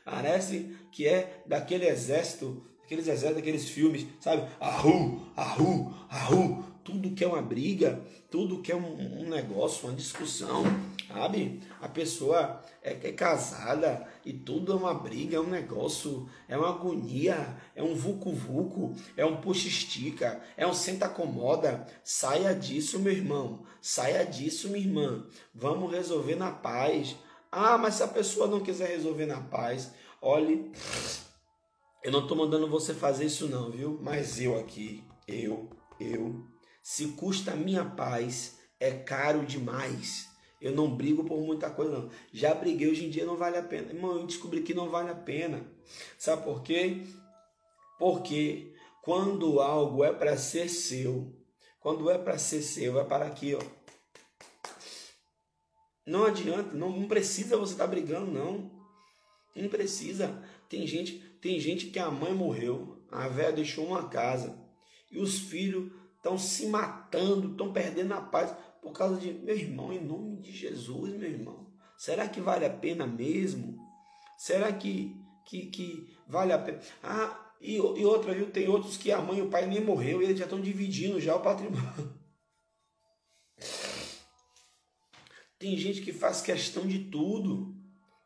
parece 0.03 0.75
que 0.91 1.07
é 1.07 1.43
daquele 1.45 1.87
exército, 1.87 2.63
aqueles 2.83 3.07
exércitos, 3.07 3.35
daqueles 3.35 3.69
filmes, 3.69 4.05
sabe? 4.19 4.47
Arru, 4.59 5.21
arru, 5.35 5.93
arru, 6.09 6.63
tudo 6.83 7.11
que 7.11 7.23
é 7.23 7.27
uma 7.27 7.41
briga, 7.41 8.01
tudo 8.29 8.61
que 8.61 8.71
é 8.71 8.75
um, 8.75 9.21
um 9.21 9.29
negócio, 9.29 9.87
uma 9.87 9.95
discussão, 9.95 10.63
sabe? 11.07 11.61
A 11.79 11.87
pessoa 11.87 12.61
é, 12.81 12.91
é 12.91 13.11
casada 13.11 14.07
e 14.25 14.33
tudo 14.33 14.71
é 14.71 14.75
uma 14.75 14.93
briga, 14.93 15.37
é 15.37 15.39
um 15.39 15.49
negócio, 15.49 16.27
é 16.47 16.57
uma 16.57 16.69
agonia, 16.69 17.55
é 17.75 17.83
um 17.83 17.93
vucu-vucu, 17.93 18.95
é 19.15 19.25
um 19.25 19.37
puxa-estica, 19.37 20.41
é 20.57 20.65
um 20.65 20.73
senta-acomoda. 20.73 21.85
Saia 22.03 22.53
disso, 22.53 22.99
meu 22.99 23.13
irmão, 23.13 23.63
saia 23.81 24.25
disso, 24.25 24.69
minha 24.69 24.85
irmã. 24.85 25.25
Vamos 25.53 25.91
resolver 25.91 26.35
na 26.35 26.51
paz. 26.51 27.15
Ah, 27.51 27.77
mas 27.77 27.95
se 27.95 28.03
a 28.03 28.07
pessoa 28.07 28.47
não 28.47 28.61
quiser 28.61 28.87
resolver 28.87 29.25
na 29.25 29.41
paz, 29.41 29.91
olhe, 30.21 30.71
eu 32.01 32.11
não 32.11 32.21
estou 32.21 32.37
mandando 32.37 32.69
você 32.69 32.93
fazer 32.93 33.25
isso 33.25 33.49
não, 33.49 33.69
viu? 33.69 33.99
Mas 34.01 34.39
eu 34.39 34.57
aqui, 34.57 35.03
eu, 35.27 35.69
eu, 35.99 36.47
se 36.81 37.09
custa 37.09 37.51
a 37.51 37.57
minha 37.57 37.83
paz, 37.83 38.57
é 38.79 38.91
caro 38.91 39.45
demais. 39.45 40.29
Eu 40.61 40.71
não 40.71 40.95
brigo 40.95 41.25
por 41.25 41.41
muita 41.41 41.69
coisa, 41.69 41.91
não. 41.91 42.09
Já 42.31 42.53
briguei, 42.53 42.87
hoje 42.87 43.05
em 43.05 43.09
dia 43.09 43.25
não 43.25 43.35
vale 43.35 43.57
a 43.57 43.63
pena. 43.63 43.91
Irmão, 43.91 44.15
eu 44.15 44.25
descobri 44.25 44.61
que 44.61 44.73
não 44.73 44.89
vale 44.89 45.09
a 45.09 45.15
pena. 45.15 45.65
Sabe 46.17 46.43
por 46.43 46.61
quê? 46.61 47.03
Porque 47.99 48.73
quando 49.03 49.59
algo 49.59 50.03
é 50.03 50.13
para 50.13 50.37
ser 50.37 50.69
seu, 50.69 51.35
quando 51.79 52.09
é 52.09 52.17
para 52.17 52.37
ser 52.37 52.61
seu, 52.61 52.99
é 52.99 53.03
para 53.03 53.25
aqui, 53.25 53.55
ó. 53.55 53.80
Não 56.05 56.25
adianta, 56.25 56.75
não, 56.75 56.91
não 56.99 57.07
precisa 57.07 57.57
você 57.57 57.73
estar 57.73 57.85
tá 57.85 57.91
brigando, 57.91 58.31
não. 58.31 58.71
Não 59.55 59.69
precisa. 59.69 60.43
Tem 60.69 60.85
gente, 60.87 61.19
tem 61.41 61.59
gente 61.59 61.87
que 61.87 61.99
a 61.99 62.09
mãe 62.09 62.33
morreu, 62.33 63.03
a 63.11 63.27
velha 63.27 63.51
deixou 63.51 63.85
uma 63.85 64.07
casa 64.09 64.57
e 65.11 65.19
os 65.19 65.39
filhos 65.39 65.91
estão 66.15 66.37
se 66.37 66.67
matando, 66.67 67.51
estão 67.51 67.73
perdendo 67.73 68.13
a 68.13 68.21
paz 68.21 68.55
por 68.81 68.93
causa 68.93 69.19
de 69.19 69.31
meu 69.33 69.55
irmão, 69.55 69.91
em 69.91 70.03
nome 70.03 70.37
de 70.41 70.51
Jesus, 70.51 71.13
meu 71.13 71.29
irmão. 71.29 71.71
Será 71.97 72.27
que 72.27 72.41
vale 72.41 72.65
a 72.65 72.69
pena 72.69 73.05
mesmo? 73.05 73.77
Será 74.37 74.71
que 74.71 75.21
que, 75.45 75.65
que 75.67 76.15
vale 76.27 76.53
a 76.53 76.59
pena? 76.59 76.79
Ah, 77.03 77.53
e, 77.59 77.75
e 77.75 78.05
outra, 78.05 78.33
viu? 78.33 78.49
Tem 78.49 78.67
outros 78.67 78.97
que 78.97 79.11
a 79.11 79.21
mãe 79.21 79.39
e 79.39 79.41
o 79.41 79.49
pai 79.49 79.67
nem 79.67 79.83
morreu 79.83 80.21
e 80.21 80.25
eles 80.25 80.39
já 80.39 80.45
estão 80.45 80.61
dividindo 80.61 81.19
já 81.19 81.35
o 81.35 81.41
patrimônio. 81.41 82.19
Tem 85.61 85.77
gente 85.77 86.01
que 86.01 86.11
faz 86.11 86.41
questão 86.41 86.87
de 86.87 86.97
tudo, 86.97 87.75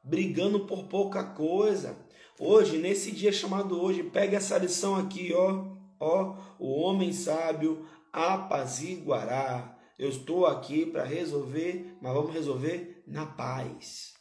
brigando 0.02 0.62
por 0.62 0.86
pouca 0.86 1.22
coisa. 1.22 1.98
Hoje, 2.40 2.78
nesse 2.78 3.12
dia 3.12 3.30
chamado 3.30 3.78
hoje, 3.78 4.04
pega 4.04 4.38
essa 4.38 4.58
lição 4.58 4.96
aqui, 4.96 5.34
ó, 5.34 5.66
ó, 6.00 6.38
o 6.58 6.80
homem 6.80 7.12
sábio 7.12 7.86
apaziguará. 8.14 9.78
Eu 10.00 10.08
estou 10.08 10.46
aqui 10.46 10.86
para 10.86 11.04
resolver, 11.04 11.98
mas 12.02 12.14
vamos 12.14 12.34
resolver 12.34 13.04
na 13.06 13.26
paz. 13.26 14.14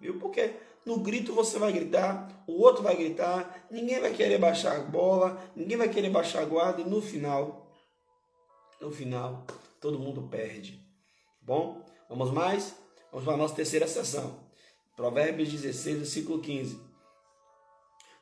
Viu? 0.00 0.18
Porque 0.18 0.54
no 0.86 1.00
grito 1.00 1.34
você 1.34 1.58
vai 1.58 1.70
gritar, 1.70 2.44
o 2.46 2.62
outro 2.62 2.82
vai 2.82 2.96
gritar, 2.96 3.66
ninguém 3.70 4.00
vai 4.00 4.14
querer 4.14 4.38
baixar 4.38 4.78
a 4.78 4.84
bola, 4.84 5.38
ninguém 5.54 5.76
vai 5.76 5.90
querer 5.90 6.08
baixar 6.08 6.40
a 6.40 6.46
guarda 6.46 6.80
e 6.80 6.88
no 6.88 7.02
final, 7.02 7.70
no 8.80 8.90
final, 8.90 9.46
todo 9.78 9.98
mundo 9.98 10.28
perde. 10.28 10.80
Bom, 11.42 11.84
Vamos 12.12 12.30
mais? 12.30 12.76
Vamos 13.10 13.24
para 13.24 13.32
a 13.32 13.38
nossa 13.38 13.54
terceira 13.54 13.86
sessão. 13.88 14.38
Provérbios 14.94 15.50
16, 15.50 15.96
versículo 15.96 16.42
15. 16.42 16.78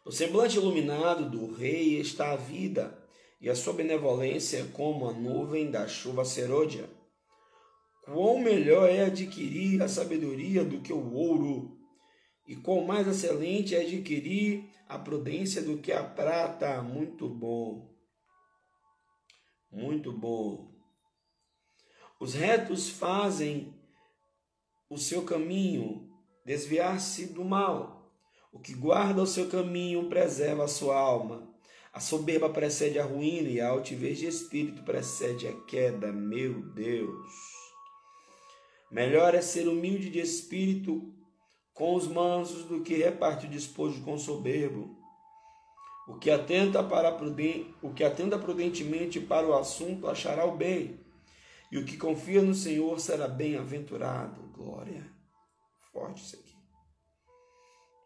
No 0.07 0.13
semblante 0.13 0.59
iluminado 0.59 1.29
do 1.29 1.53
rei 1.53 1.99
está 1.99 2.31
a 2.31 2.37
vida, 2.37 2.97
e 3.41 3.51
a 3.51 3.57
sua 3.57 3.73
benevolência 3.73 4.59
é 4.59 4.67
como 4.69 5.09
a 5.09 5.13
nuvem 5.13 5.73
da 5.73 5.89
chuva 5.89 6.25
serôdia. 6.25 6.89
Quão 8.05 8.39
melhor 8.39 8.89
é 8.89 9.07
adquirir 9.07 9.83
a 9.83 9.89
sabedoria 9.89 10.65
do 10.65 10.81
que 10.81 10.93
o 10.93 11.13
ouro, 11.13 11.77
e 12.47 12.55
quão 12.55 12.85
mais 12.85 13.09
excelente 13.09 13.75
é 13.75 13.81
adquirir 13.81 14.71
a 14.89 15.01
prudência 15.01 15.63
do 15.63 15.79
que 15.79 15.91
a 15.91 16.05
prata. 16.05 16.81
Muito 16.81 17.29
bom. 17.29 17.93
Muito 19.69 20.13
bom. 20.13 20.71
Os 22.21 22.35
retos 22.35 22.89
fazem 22.89 23.80
o 24.91 24.99
seu 24.99 25.23
caminho, 25.23 26.11
desviar-se 26.45 27.27
do 27.27 27.45
mal. 27.45 28.13
O 28.53 28.59
que 28.59 28.75
guarda 28.75 29.23
o 29.23 29.27
seu 29.27 29.49
caminho 29.49 30.09
preserva 30.09 30.65
a 30.65 30.69
sua 30.69 30.99
alma. 30.99 31.49
A 31.93 32.01
soberba 32.01 32.51
precede 32.51 32.99
a 32.99 33.05
ruína 33.05 33.49
e 33.49 33.61
a 33.61 33.69
altivez 33.69 34.19
de 34.19 34.27
espírito 34.27 34.83
precede 34.83 35.47
a 35.47 35.53
queda. 35.67 36.13
Meu 36.13 36.61
Deus! 36.73 37.31
Melhor 38.91 39.37
é 39.37 39.41
ser 39.41 39.69
humilde 39.69 40.11
de 40.11 40.19
espírito 40.19 41.15
com 41.73 41.95
os 41.95 42.09
mansos 42.09 42.65
do 42.65 42.83
que 42.83 42.97
reparte 42.97 43.47
o 43.47 43.51
despojo 43.51 44.03
com 44.03 44.15
o 44.15 44.19
soberbo. 44.19 44.99
O 46.09 46.19
que 46.19 46.29
atenta 46.29 46.83
para 46.83 47.17
o 47.81 47.95
que 47.95 48.03
atenta 48.03 48.37
prudentemente 48.37 49.21
para 49.21 49.47
o 49.47 49.55
assunto 49.55 50.09
achará 50.09 50.45
o 50.45 50.57
bem, 50.57 50.99
e 51.71 51.79
o 51.79 51.85
que 51.85 51.97
confia 51.97 52.43
no 52.43 52.53
Senhor 52.53 52.99
será 52.99 53.29
bem-aventurado. 53.29 54.50
Glória. 54.61 55.11
Forte 55.91 56.23
isso 56.23 56.37
aqui. 56.37 56.55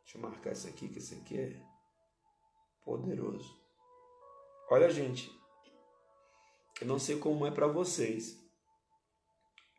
Deixa 0.05 0.19
eu 0.19 0.21
marcar 0.21 0.53
isso 0.53 0.69
aqui, 0.69 0.89
que 0.89 1.01
isso 1.01 1.15
aqui 1.15 1.37
é 1.37 1.61
poderoso. 2.85 3.61
Olha, 4.71 4.89
gente, 4.89 5.29
eu 6.81 6.87
não 6.87 6.97
sei 6.97 7.19
como 7.19 7.45
é 7.45 7.51
para 7.51 7.67
vocês, 7.67 8.41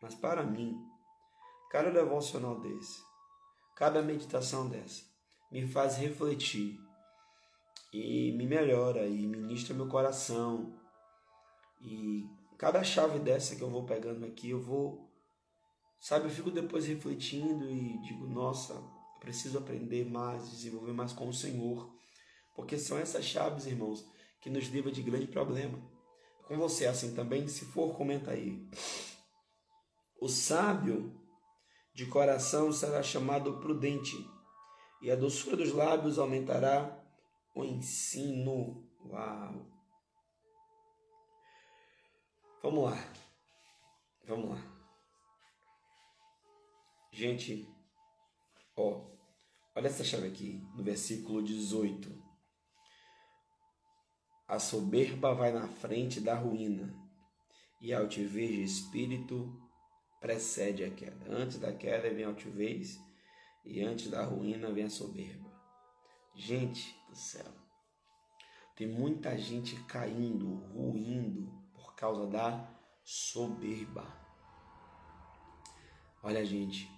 mas 0.02 0.14
para 0.16 0.44
mim, 0.44 0.78
cada 1.72 1.90
devocional 1.90 2.60
desse, 2.60 3.02
cada 3.74 4.02
meditação 4.02 4.68
dessa, 4.68 5.06
me 5.50 5.66
faz 5.66 5.96
refletir 5.96 6.78
e 7.94 8.34
me 8.34 8.46
melhora 8.46 9.08
e 9.08 9.26
ministra 9.26 9.74
meu 9.74 9.88
coração. 9.88 10.78
E 11.80 12.30
cada 12.58 12.84
chave 12.84 13.20
dessa 13.20 13.56
que 13.56 13.62
eu 13.62 13.70
vou 13.70 13.86
pegando 13.86 14.26
aqui, 14.26 14.50
eu 14.50 14.62
vou, 14.62 15.05
sabe, 16.06 16.26
eu 16.26 16.30
fico 16.30 16.52
depois 16.52 16.86
refletindo 16.86 17.68
e 17.68 18.00
digo, 18.04 18.28
nossa, 18.28 18.80
preciso 19.20 19.58
aprender 19.58 20.06
mais, 20.06 20.52
desenvolver 20.52 20.94
mais 20.94 21.12
com 21.12 21.28
o 21.28 21.34
Senhor, 21.34 21.91
porque 22.56 22.78
são 22.78 22.96
essas 22.96 23.26
chaves, 23.26 23.65
irmãos, 23.65 24.06
que 24.39 24.48
nos 24.48 24.65
livram 24.65 24.91
de 24.91 25.02
grande 25.02 25.26
problema. 25.26 25.80
Com 26.48 26.58
você 26.58 26.86
é 26.86 26.89
assim 26.89 27.15
também, 27.15 27.48
se 27.48 27.65
for, 27.65 27.98
comenta 27.98 28.30
aí. 28.30 28.70
O 30.22 30.30
sábio 30.30 31.20
de 31.91 32.06
coração 32.06 32.72
será 32.72 33.02
chamado 33.02 33.60
prudente, 33.60 34.15
e 35.02 35.10
a 35.10 35.15
doçura 35.15 35.58
dos 35.58 35.74
lábios 35.74 36.20
aumentará 36.20 37.04
o 37.56 37.63
ensino. 37.63 38.88
Uau! 39.10 39.65
Vamos 42.62 42.91
lá. 42.91 43.13
Vamos 44.28 44.50
lá. 44.52 44.75
Gente, 47.15 47.65
ó, 48.75 49.06
olha 49.73 49.88
essa 49.88 50.04
chave 50.04 50.28
aqui, 50.28 50.62
no 50.75 50.84
versículo 50.84 51.41
18. 51.41 52.12
A 54.45 54.60
soberba 54.60 55.34
vai 55.34 55.54
na 55.54 55.65
frente 55.65 56.19
da 56.19 56.36
ruína, 56.36 56.93
e 57.80 57.93
a 57.93 57.99
altivez 57.99 58.49
de 58.49 58.63
espírito 58.63 59.49
precede 60.19 60.84
a 60.84 60.91
queda. 60.91 61.25
Antes 61.34 61.58
da 61.58 61.71
queda 61.71 62.13
vem 62.13 62.25
a 62.25 62.28
altivez, 62.28 62.99
e 63.63 63.82
antes 63.82 64.12
da 64.12 64.25
ruína 64.25 64.73
vem 64.73 64.84
a 64.84 64.89
soberba. 64.89 65.49
Gente 66.34 66.93
do 67.08 67.15
céu, 67.15 67.49
tem 68.75 68.88
muita 68.88 69.38
gente 69.38 69.82
caindo, 69.86 70.54
ruindo 70.54 71.49
por 71.73 71.95
causa 71.95 72.28
da 72.28 72.69
soberba. 73.06 74.06
Olha, 76.21 76.43
gente, 76.43 76.93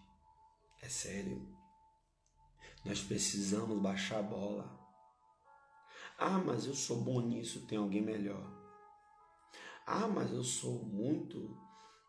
é 0.87 0.89
sério. 0.89 1.45
Nós 2.85 3.01
precisamos 3.01 3.77
baixar 3.81 4.19
a 4.19 4.23
bola. 4.23 4.79
Ah, 6.17 6.39
mas 6.39 6.65
eu 6.65 6.73
sou 6.73 7.01
bom 7.01 7.19
nisso, 7.19 7.67
tem 7.67 7.77
alguém 7.77 8.01
melhor. 8.01 8.41
Ah, 9.85 10.07
mas 10.07 10.31
eu 10.31 10.43
sou 10.43 10.85
muito 10.85 11.57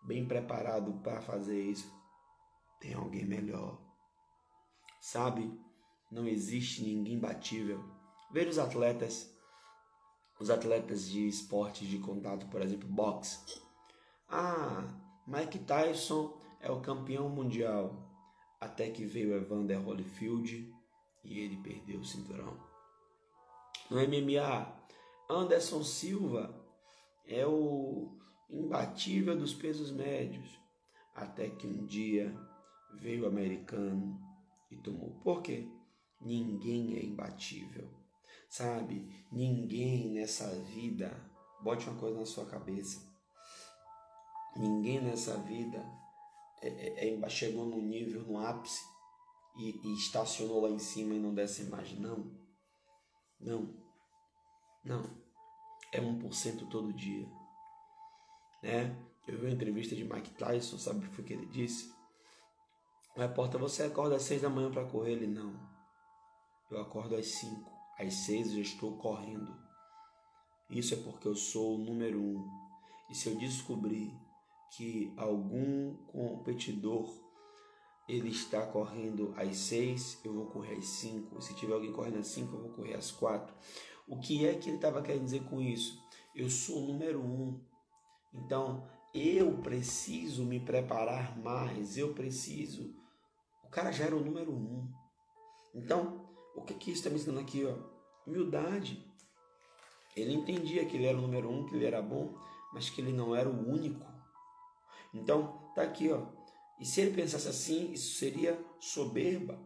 bem 0.04 0.26
preparado 0.26 0.92
para 1.02 1.20
fazer 1.20 1.60
isso, 1.60 1.92
tem 2.80 2.94
alguém 2.94 3.26
melhor. 3.26 3.82
Sabe? 5.00 5.52
Não 6.08 6.28
existe 6.28 6.84
ninguém 6.84 7.14
imbatível. 7.14 7.82
Ver 8.30 8.46
os 8.46 8.58
atletas, 8.58 9.28
os 10.38 10.50
atletas 10.50 11.08
de 11.08 11.26
esportes 11.26 11.88
de 11.88 11.98
contato, 11.98 12.46
por 12.46 12.62
exemplo, 12.62 12.88
boxe. 12.88 13.60
Ah, 14.28 14.86
Mike 15.26 15.58
Tyson 15.60 16.40
é 16.60 16.70
o 16.70 16.80
campeão 16.80 17.28
mundial. 17.28 18.07
Até 18.60 18.90
que 18.90 19.04
veio 19.04 19.34
Evander 19.34 19.80
Holyfield 19.86 20.74
e 21.24 21.38
ele 21.38 21.56
perdeu 21.58 22.00
o 22.00 22.04
cinturão. 22.04 22.58
No 23.90 23.96
MMA, 23.96 24.76
Anderson 25.30 25.82
Silva 25.84 26.54
é 27.26 27.46
o 27.46 28.18
imbatível 28.50 29.36
dos 29.36 29.54
pesos 29.54 29.90
médios. 29.92 30.58
Até 31.14 31.48
que 31.50 31.66
um 31.66 31.86
dia 31.86 32.34
veio 32.94 33.24
o 33.24 33.28
americano 33.28 34.18
e 34.70 34.76
tomou. 34.76 35.10
Por 35.22 35.42
quê? 35.42 35.68
Ninguém 36.20 36.96
é 36.96 37.04
imbatível. 37.04 37.88
Sabe? 38.48 39.08
Ninguém 39.30 40.14
nessa 40.14 40.48
vida, 40.62 41.14
bote 41.62 41.88
uma 41.88 41.98
coisa 41.98 42.18
na 42.18 42.26
sua 42.26 42.46
cabeça. 42.46 43.06
Ninguém 44.56 45.00
nessa 45.00 45.36
vida 45.38 45.84
é, 46.60 47.08
é, 47.08 47.14
é, 47.14 47.28
chegou 47.28 47.64
no 47.64 47.80
nível, 47.80 48.22
no 48.22 48.38
ápice 48.38 48.82
e, 49.56 49.80
e 49.84 49.94
estacionou 49.94 50.60
lá 50.60 50.70
em 50.70 50.78
cima 50.78 51.14
e 51.14 51.18
não 51.18 51.34
desce 51.34 51.64
mais. 51.64 51.92
Não. 51.98 52.30
Não. 53.40 53.74
Não. 54.84 55.04
É 55.92 56.00
1% 56.00 56.68
todo 56.68 56.92
dia. 56.92 57.28
Né? 58.62 58.96
Eu 59.26 59.38
vi 59.38 59.46
uma 59.46 59.54
entrevista 59.54 59.94
de 59.94 60.04
Mike 60.04 60.34
Tyson, 60.34 60.78
sabe 60.78 61.06
o 61.06 61.22
que 61.22 61.32
ele 61.32 61.46
disse? 61.46 61.92
O 63.16 63.20
repórter, 63.20 63.60
você 63.60 63.82
acorda 63.82 64.16
às 64.16 64.22
seis 64.22 64.42
da 64.42 64.48
manhã 64.48 64.70
para 64.70 64.86
correr? 64.86 65.12
Ele, 65.12 65.26
não. 65.26 65.54
Eu 66.70 66.80
acordo 66.80 67.14
às 67.14 67.26
cinco. 67.26 67.70
Às 67.98 68.14
seis 68.14 68.52
eu 68.52 68.60
estou 68.60 68.96
correndo. 68.98 69.56
Isso 70.70 70.94
é 70.94 70.96
porque 70.98 71.26
eu 71.26 71.34
sou 71.34 71.76
o 71.76 71.78
número 71.78 72.20
um. 72.20 72.48
E 73.10 73.14
se 73.14 73.28
eu 73.28 73.36
descobrir 73.36 74.12
que 74.76 75.12
algum 75.16 75.94
competidor 76.06 77.08
ele 78.08 78.30
está 78.30 78.66
correndo 78.66 79.34
às 79.36 79.56
seis, 79.56 80.18
eu 80.24 80.32
vou 80.32 80.46
correr 80.46 80.74
às 80.74 80.86
cinco. 80.86 81.40
Se 81.42 81.54
tiver 81.54 81.74
alguém 81.74 81.92
correndo 81.92 82.18
às 82.18 82.28
cinco, 82.28 82.56
eu 82.56 82.62
vou 82.62 82.70
correr 82.70 82.94
às 82.94 83.10
quatro. 83.10 83.54
O 84.06 84.18
que 84.18 84.46
é 84.46 84.54
que 84.54 84.68
ele 84.68 84.76
estava 84.76 85.02
querendo 85.02 85.24
dizer 85.24 85.44
com 85.44 85.60
isso? 85.60 86.02
Eu 86.34 86.48
sou 86.48 86.84
o 86.84 86.86
número 86.86 87.20
um. 87.20 87.60
Então, 88.32 88.88
eu 89.14 89.58
preciso 89.58 90.44
me 90.44 90.60
preparar 90.60 91.38
mais, 91.38 91.98
eu 91.98 92.14
preciso 92.14 92.98
o 93.68 93.70
cara 93.70 93.92
já 93.92 94.06
era 94.06 94.16
o 94.16 94.24
número 94.24 94.50
um. 94.50 94.90
Então, 95.74 96.26
o 96.56 96.62
que, 96.62 96.72
que 96.72 96.90
está 96.90 97.10
me 97.10 97.16
ensinando 97.16 97.40
aqui? 97.40 97.66
Ó? 97.66 97.74
Humildade. 98.26 99.06
Ele 100.16 100.32
entendia 100.32 100.86
que 100.86 100.96
ele 100.96 101.04
era 101.04 101.18
o 101.18 101.20
número 101.20 101.50
um, 101.50 101.66
que 101.66 101.76
ele 101.76 101.84
era 101.84 102.00
bom, 102.00 102.34
mas 102.72 102.88
que 102.88 103.02
ele 103.02 103.12
não 103.12 103.36
era 103.36 103.46
o 103.46 103.70
único. 103.70 104.06
Então, 105.12 105.72
tá 105.74 105.82
aqui, 105.82 106.10
ó. 106.10 106.26
E 106.80 106.84
se 106.84 107.00
ele 107.00 107.14
pensasse 107.14 107.48
assim, 107.48 107.92
isso 107.92 108.18
seria 108.18 108.58
soberba. 108.78 109.58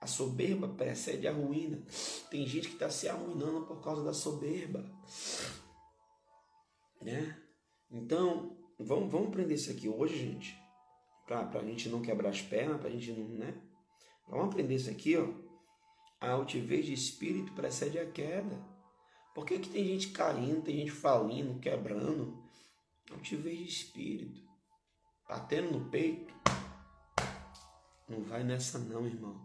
A 0.00 0.06
soberba 0.06 0.68
precede 0.68 1.26
a 1.26 1.32
ruína. 1.32 1.82
Tem 2.30 2.46
gente 2.46 2.68
que 2.68 2.74
está 2.74 2.90
se 2.90 3.08
arruinando 3.08 3.66
por 3.66 3.82
causa 3.82 4.04
da 4.04 4.12
soberba. 4.12 4.84
Né? 7.00 7.40
Então, 7.90 8.56
vamos, 8.78 9.10
vamos 9.10 9.28
aprender 9.28 9.54
isso 9.54 9.70
aqui 9.70 9.88
hoje, 9.88 10.18
gente 10.18 10.68
para 11.28 11.60
a 11.60 11.64
gente 11.64 11.90
não 11.90 12.00
quebrar 12.00 12.30
as 12.30 12.40
pernas, 12.40 12.80
para 12.80 12.88
a 12.88 12.90
gente 12.90 13.12
não, 13.12 13.28
né? 13.28 13.54
Vamos 14.26 14.46
aprender 14.46 14.74
isso 14.74 14.90
aqui, 14.90 15.16
ó. 15.16 15.28
A 16.20 16.30
altivez 16.30 16.86
de 16.86 16.94
espírito 16.94 17.52
precede 17.52 17.98
a 17.98 18.10
queda. 18.10 18.58
Por 19.34 19.44
que, 19.44 19.58
que 19.58 19.68
tem 19.68 19.84
gente 19.84 20.08
caindo, 20.08 20.62
tem 20.62 20.78
gente 20.78 20.90
falindo, 20.90 21.60
quebrando? 21.60 22.42
Altivez 23.12 23.58
de 23.58 23.68
espírito. 23.68 24.47
Batendo 25.28 25.78
no 25.78 25.90
peito. 25.90 26.32
Não 28.08 28.22
vai 28.22 28.42
nessa 28.42 28.78
não, 28.78 29.06
irmão. 29.06 29.38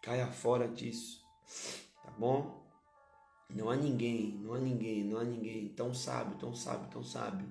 Caia 0.00 0.28
fora 0.28 0.68
disso. 0.68 1.20
Tá 2.04 2.10
bom? 2.12 2.64
Não 3.50 3.70
há 3.70 3.76
ninguém, 3.76 4.38
não 4.38 4.54
há 4.54 4.58
ninguém, 4.58 5.04
não 5.04 5.18
há 5.18 5.24
ninguém 5.24 5.68
tão 5.70 5.92
sábio, 5.92 6.36
tão 6.38 6.54
sábio, 6.54 6.88
tão 6.90 7.02
sábio 7.02 7.48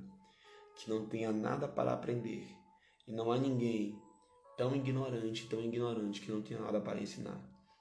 que 0.76 0.90
não 0.90 1.08
tenha 1.08 1.32
nada 1.32 1.68
para 1.68 1.92
aprender. 1.92 2.48
E 3.08 3.12
não 3.12 3.32
há 3.32 3.38
ninguém 3.38 4.00
tão 4.56 4.76
ignorante, 4.76 5.48
tão 5.48 5.60
ignorante 5.60 6.22
que 6.22 6.32
não 6.32 6.42
tenha 6.42 6.62
nada 6.62 6.80
para 6.80 7.02
ensinar. 7.02 7.40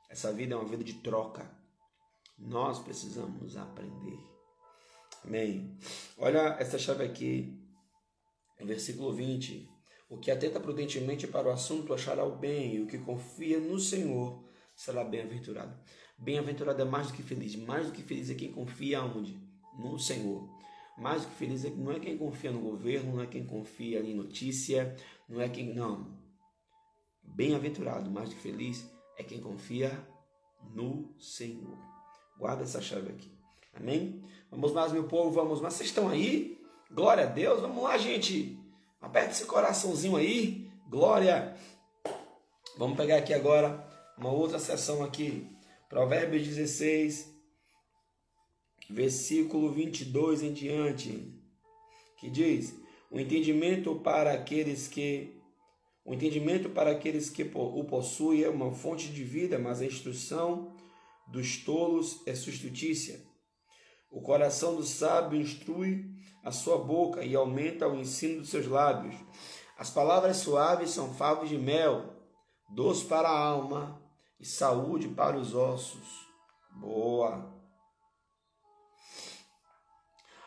Essa 0.09 0.33
vida 0.33 0.55
é 0.55 0.57
uma 0.57 0.69
vida 0.69 0.83
de 0.83 0.95
troca. 0.95 1.49
Nós 2.39 2.79
precisamos 2.79 3.57
aprender. 3.57 4.19
Amém. 5.25 5.77
Olha 6.19 6.57
essa 6.59 6.79
chave 6.79 7.05
aqui, 7.05 7.66
versículo 8.65 9.13
20. 9.13 9.69
O 10.09 10.19
que 10.19 10.31
atenta 10.31 10.61
prudentemente 10.61 11.27
para 11.27 11.49
o 11.49 11.53
assunto 11.53 11.93
achará 11.93 12.25
o 12.25 12.37
bem, 12.37 12.77
e 12.77 12.81
o 12.81 12.87
que 12.87 12.99
confia 12.99 13.59
no 13.59 13.79
Senhor 13.79 14.45
será 14.75 15.03
bem-aventurado. 15.03 15.77
Bem-aventurado 16.19 16.81
é 16.81 16.85
mais 16.85 17.09
do 17.09 17.15
que 17.15 17.23
feliz. 17.23 17.57
Mais 17.57 17.87
do 17.87 17.93
que 17.93 18.03
feliz 18.03 18.31
é 18.31 18.35
quem 18.35 18.53
confia 18.53 19.03
onde? 19.03 19.39
No 19.79 19.99
Senhor. 19.99 20.49
Mais 20.97 21.23
do 21.23 21.29
que 21.29 21.35
feliz 21.35 21.65
é 21.65 21.71
não 21.71 21.93
é 21.93 22.01
quem 22.01 22.17
confia 22.17 22.51
no 22.51 22.61
governo, 22.61 23.17
não 23.17 23.23
é 23.23 23.27
quem 23.27 23.45
confia 23.45 24.01
em 24.01 24.15
notícia, 24.15 24.97
não 25.29 25.41
é 25.41 25.49
quem. 25.49 25.75
Não. 25.75 26.17
Bem-aventurado, 27.23 28.11
mais 28.11 28.31
do 28.31 28.37
que 28.37 28.41
feliz, 28.41 28.89
é 29.19 29.23
quem 29.23 29.41
confia 29.41 29.91
no 30.75 31.15
Senhor. 31.19 31.77
Guarda 32.39 32.63
essa 32.63 32.81
chave 32.81 33.11
aqui. 33.11 33.31
Amém? 33.75 34.23
Vamos 34.51 34.73
mais, 34.73 34.93
meu 34.93 35.05
povo, 35.05 35.31
vamos 35.31 35.61
mais. 35.61 35.75
Vocês 35.75 35.91
estão 35.91 36.09
aí? 36.09 36.59
Glória 36.91 37.25
a 37.25 37.27
Deus. 37.27 37.61
Vamos 37.61 37.83
lá, 37.83 37.99
gente. 37.99 38.59
Aperta 39.01 39.33
esse 39.33 39.45
coraçãozinho 39.45 40.17
aí. 40.17 40.71
Glória. 40.89 41.57
Vamos 42.79 42.97
pegar 42.97 43.17
aqui 43.17 43.35
agora 43.35 43.85
uma 44.17 44.31
outra 44.31 44.59
sessão 44.59 45.03
aqui. 45.03 45.51
Provérbios 45.89 46.47
16, 46.47 47.33
versículo 48.89 49.73
22 49.73 50.43
em 50.43 50.53
diante, 50.53 51.35
que 52.19 52.31
diz: 52.31 52.75
"O 53.11 53.19
entendimento 53.19 53.97
para 53.97 54.33
aqueles 54.33 54.87
que 54.87 55.37
o 56.05 56.15
entendimento 56.15 56.69
para 56.71 56.93
aqueles 56.93 57.29
que 57.29 57.43
o 57.53 57.85
possuem 57.85 58.45
é 58.45 58.49
uma 58.49 58.73
fonte 58.73 59.09
de 59.09 59.25
vida, 59.25 59.59
mas 59.59 59.81
a 59.81 59.87
instrução 59.87 60.73
dos 61.27 61.57
tolos 61.65 62.23
é 62.27 62.35
sustutícia. 62.35 63.21
O 64.09 64.21
coração 64.21 64.77
do 64.77 64.85
sábio 64.85 65.41
instrui 65.41 66.16
a 66.47 66.53
sua 66.53 66.79
boca 66.79 67.25
e 67.25 67.35
aumenta 67.35 67.89
o 67.89 67.97
ensino 67.97 68.39
dos 68.39 68.51
seus 68.51 68.69
lábios. 68.69 69.17
As 69.77 69.91
palavras 69.91 70.37
suaves 70.37 70.91
são 70.91 71.13
favos 71.13 71.49
de 71.49 71.59
mel, 71.59 72.15
doce 72.71 73.05
para 73.05 73.29
a 73.29 73.37
alma 73.37 74.01
e 74.39 74.47
saúde 74.47 75.09
para 75.09 75.37
os 75.37 75.57
ossos. 75.57 76.25
Boa. 76.71 77.53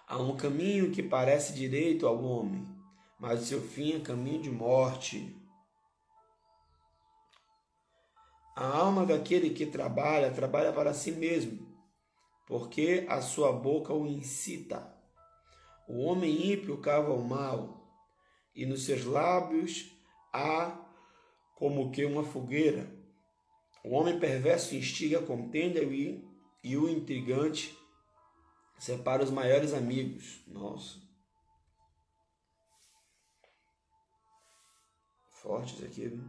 Há 0.08 0.18
um 0.20 0.38
caminho 0.38 0.90
que 0.90 1.04
parece 1.04 1.52
direito 1.52 2.08
ao 2.08 2.24
homem, 2.24 2.66
mas 3.20 3.42
o 3.42 3.46
seu 3.46 3.62
fim 3.62 3.98
é 3.98 4.00
caminho 4.00 4.42
de 4.42 4.50
morte. 4.50 5.36
A 8.56 8.66
alma 8.66 9.06
daquele 9.06 9.50
que 9.50 9.66
trabalha, 9.66 10.32
trabalha 10.32 10.72
para 10.72 10.94
si 10.94 11.12
mesmo, 11.12 11.68
porque 12.48 13.06
a 13.10 13.22
sua 13.22 13.52
boca 13.52 13.94
o 13.94 14.08
incita. 14.08 14.98
O 15.90 16.04
homem 16.04 16.54
ímpio 16.54 16.78
cava 16.78 17.12
o 17.12 17.28
mal, 17.28 17.84
e 18.54 18.64
nos 18.64 18.86
seus 18.86 19.06
lábios 19.06 19.92
há 20.32 20.88
como 21.56 21.90
que 21.90 22.06
uma 22.06 22.24
fogueira. 22.24 22.96
O 23.84 23.96
homem 23.96 24.20
perverso 24.20 24.76
instiga 24.76 25.18
a 25.18 25.26
contenda 25.26 25.82
e, 25.82 26.24
e 26.64 26.78
o 26.78 26.88
intrigante 26.88 27.76
separa 28.78 29.24
os 29.24 29.32
maiores 29.32 29.74
amigos. 29.74 30.44
Nossa. 30.46 31.02
Fortes 35.32 35.84
aqui, 35.84 36.08
viu? 36.08 36.24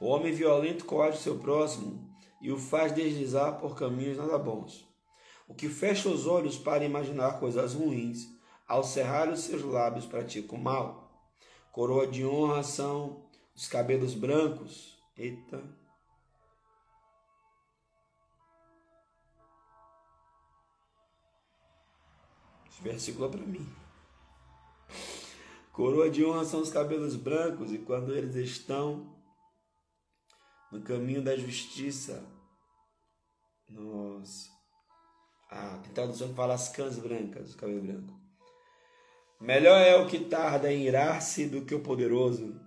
O 0.00 0.06
homem 0.06 0.32
violento 0.32 0.86
coage 0.86 1.18
seu 1.18 1.38
próximo 1.38 2.16
e 2.40 2.50
o 2.50 2.56
faz 2.56 2.94
deslizar 2.94 3.60
por 3.60 3.76
caminhos 3.76 4.16
nada 4.16 4.38
bons. 4.38 4.90
O 5.46 5.54
que 5.54 5.68
fecha 5.68 6.08
os 6.08 6.26
olhos 6.26 6.56
para 6.56 6.84
imaginar 6.84 7.38
coisas 7.38 7.74
ruins, 7.74 8.28
ao 8.66 8.82
cerrar 8.82 9.28
os 9.28 9.40
seus 9.40 9.62
lábios 9.62 10.06
pratica 10.06 10.54
o 10.54 10.58
mal. 10.58 11.12
Coroa 11.72 12.06
de 12.06 12.24
honra 12.24 12.62
são 12.62 13.26
os 13.54 13.66
cabelos 13.66 14.14
brancos. 14.14 14.98
Eita. 15.16 15.62
Esse 22.70 22.82
versículo 22.82 23.26
é 23.26 23.28
para 23.30 23.46
mim. 23.46 23.82
Coroa 25.72 26.10
de 26.10 26.24
honra 26.24 26.44
são 26.44 26.60
os 26.60 26.70
cabelos 26.70 27.16
brancos, 27.16 27.72
e 27.72 27.78
quando 27.78 28.14
eles 28.14 28.34
estão 28.36 29.16
no 30.70 30.82
caminho 30.82 31.22
da 31.22 31.36
justiça, 31.36 32.22
nossa. 33.68 34.51
Tem 35.82 35.92
tradução 35.92 36.28
que 36.28 36.34
fala 36.34 36.54
as 36.54 36.68
cãs 36.68 36.98
brancas, 36.98 37.52
o 37.52 37.56
cabelo 37.56 37.82
branco. 37.82 38.20
Melhor 39.38 39.80
é 39.80 39.96
o 39.96 40.06
que 40.06 40.20
tarda 40.20 40.72
em 40.72 40.84
irar-se 40.84 41.46
do 41.46 41.64
que 41.64 41.74
o 41.74 41.82
poderoso, 41.82 42.58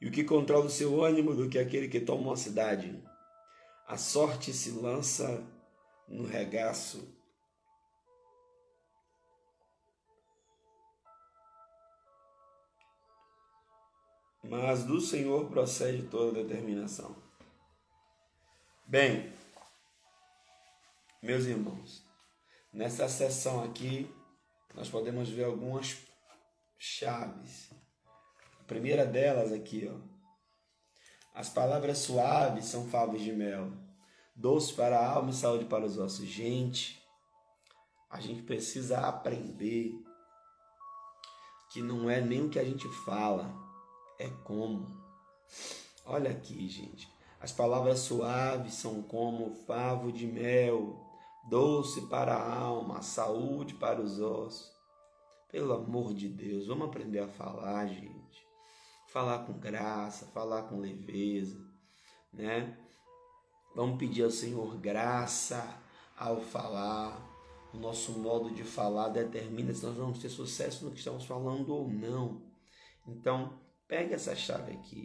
e 0.00 0.08
o 0.08 0.10
que 0.10 0.24
controla 0.24 0.64
o 0.64 0.70
seu 0.70 1.04
ânimo 1.04 1.34
do 1.34 1.48
que 1.48 1.58
aquele 1.58 1.88
que 1.88 2.00
toma 2.00 2.22
uma 2.22 2.36
cidade. 2.36 3.02
A 3.86 3.96
sorte 3.96 4.52
se 4.52 4.70
lança 4.70 5.46
no 6.08 6.24
regaço. 6.24 7.16
Mas 14.42 14.84
do 14.84 15.00
Senhor 15.00 15.48
procede 15.50 16.04
toda 16.04 16.42
determinação. 16.42 17.14
Bem, 18.86 19.32
meus 21.22 21.44
irmãos, 21.44 22.07
nessa 22.72 23.08
sessão 23.08 23.64
aqui 23.64 24.12
nós 24.74 24.88
podemos 24.88 25.28
ver 25.28 25.44
algumas 25.44 25.96
chaves. 26.78 27.70
A 28.60 28.64
primeira 28.64 29.04
delas 29.04 29.52
aqui, 29.52 29.90
ó. 29.92 29.98
As 31.34 31.48
palavras 31.48 31.98
suaves 31.98 32.66
são 32.66 32.88
favos 32.88 33.20
de 33.20 33.32
mel, 33.32 33.72
doce 34.34 34.72
para 34.74 34.98
a 34.98 35.12
alma 35.12 35.30
e 35.30 35.34
saúde 35.34 35.64
para 35.64 35.84
os 35.84 35.98
ossos. 35.98 36.26
Gente, 36.26 37.00
a 38.10 38.20
gente 38.20 38.42
precisa 38.42 39.00
aprender 39.00 39.94
que 41.72 41.82
não 41.82 42.08
é 42.08 42.20
nem 42.20 42.46
o 42.46 42.48
que 42.48 42.58
a 42.58 42.64
gente 42.64 42.88
fala, 43.04 43.52
é 44.18 44.28
como. 44.44 44.86
Olha 46.04 46.30
aqui, 46.30 46.68
gente. 46.68 47.08
As 47.40 47.52
palavras 47.52 48.00
suaves 48.00 48.74
são 48.74 49.02
como 49.02 49.54
favo 49.66 50.10
de 50.10 50.26
mel, 50.26 51.07
doce 51.48 52.02
para 52.02 52.34
a 52.34 52.58
alma, 52.58 53.02
saúde 53.02 53.74
para 53.74 54.00
os 54.00 54.20
ossos. 54.20 54.70
Pelo 55.50 55.72
amor 55.72 56.12
de 56.12 56.28
Deus, 56.28 56.66
vamos 56.66 56.88
aprender 56.88 57.20
a 57.20 57.28
falar, 57.28 57.86
gente. 57.86 58.46
Falar 59.08 59.46
com 59.46 59.54
graça, 59.54 60.26
falar 60.26 60.64
com 60.64 60.78
leveza, 60.78 61.58
né? 62.32 62.78
Vamos 63.74 63.98
pedir 63.98 64.24
ao 64.24 64.30
Senhor 64.30 64.76
graça 64.76 65.80
ao 66.16 66.40
falar. 66.40 67.26
O 67.72 67.78
nosso 67.78 68.12
modo 68.12 68.50
de 68.50 68.64
falar 68.64 69.08
determina 69.08 69.72
se 69.72 69.84
nós 69.84 69.96
vamos 69.96 70.18
ter 70.18 70.28
sucesso 70.28 70.84
no 70.84 70.90
que 70.90 70.98
estamos 70.98 71.24
falando 71.24 71.74
ou 71.74 71.88
não. 71.88 72.42
Então, 73.06 73.58
pegue 73.86 74.14
essa 74.14 74.34
chave 74.34 74.72
aqui, 74.72 75.04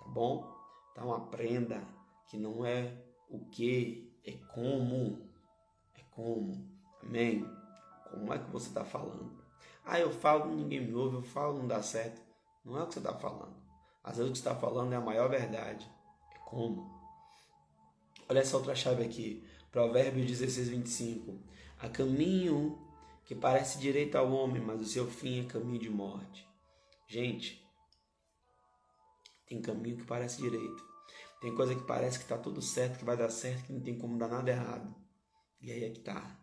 tá 0.00 0.08
bom? 0.08 0.50
Então 0.92 1.12
aprenda 1.12 1.82
que 2.30 2.38
não 2.38 2.64
é 2.64 2.96
o 3.28 3.44
que, 3.46 4.10
é 4.24 4.32
como 4.54 5.33
como? 6.14 6.68
Amém? 7.02 7.44
Como 8.10 8.32
é 8.32 8.38
que 8.38 8.50
você 8.50 8.68
está 8.68 8.84
falando? 8.84 9.32
Ah, 9.84 9.98
eu 9.98 10.10
falo, 10.10 10.54
ninguém 10.54 10.80
me 10.80 10.94
ouve, 10.94 11.16
eu 11.16 11.22
falo, 11.22 11.58
não 11.58 11.66
dá 11.66 11.82
certo. 11.82 12.22
Não 12.64 12.78
é 12.78 12.82
o 12.82 12.86
que 12.86 12.94
você 12.94 13.00
está 13.00 13.14
falando. 13.14 13.54
Às 14.02 14.16
vezes 14.16 14.30
o 14.30 14.32
que 14.32 14.38
você 14.38 14.48
está 14.48 14.58
falando 14.58 14.92
é 14.92 14.96
a 14.96 15.00
maior 15.00 15.28
verdade. 15.28 15.90
É 16.34 16.38
como? 16.48 16.90
Olha 18.28 18.40
essa 18.40 18.56
outra 18.56 18.74
chave 18.74 19.04
aqui. 19.04 19.44
Provérbios 19.70 20.26
16, 20.26 20.68
25. 20.68 21.38
Há 21.78 21.88
caminho 21.88 22.78
que 23.24 23.34
parece 23.34 23.78
direito 23.78 24.16
ao 24.16 24.30
homem, 24.30 24.62
mas 24.62 24.80
o 24.80 24.84
seu 24.84 25.06
fim 25.06 25.40
é 25.40 25.44
caminho 25.44 25.78
de 25.78 25.90
morte. 25.90 26.46
Gente, 27.06 27.62
tem 29.46 29.60
caminho 29.60 29.96
que 29.96 30.04
parece 30.04 30.40
direito. 30.40 30.84
Tem 31.40 31.54
coisa 31.54 31.74
que 31.74 31.82
parece 31.82 32.18
que 32.18 32.24
está 32.24 32.38
tudo 32.38 32.62
certo, 32.62 32.98
que 32.98 33.04
vai 33.04 33.16
dar 33.16 33.28
certo, 33.28 33.64
que 33.64 33.72
não 33.72 33.80
tem 33.80 33.98
como 33.98 34.16
dar 34.16 34.28
nada 34.28 34.50
errado. 34.50 34.94
E 35.64 35.72
aí 35.72 35.84
é 35.84 35.90
que 35.90 36.00
tá. 36.00 36.38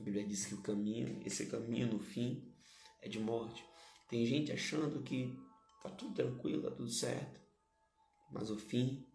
A 0.00 0.02
Bíblia 0.02 0.26
diz 0.26 0.44
que 0.46 0.54
o 0.54 0.60
caminho, 0.60 1.22
esse 1.24 1.46
caminho 1.46 1.86
no 1.86 2.00
fim, 2.00 2.52
é 3.00 3.08
de 3.08 3.20
morte. 3.20 3.64
Tem 4.08 4.26
gente 4.26 4.50
achando 4.50 5.04
que 5.04 5.38
tá 5.80 5.90
tudo 5.90 6.14
tranquilo, 6.14 6.68
tá 6.68 6.72
tudo 6.72 6.90
certo. 6.90 7.40
Mas 8.32 8.50
o 8.50 8.58
fim, 8.58 9.06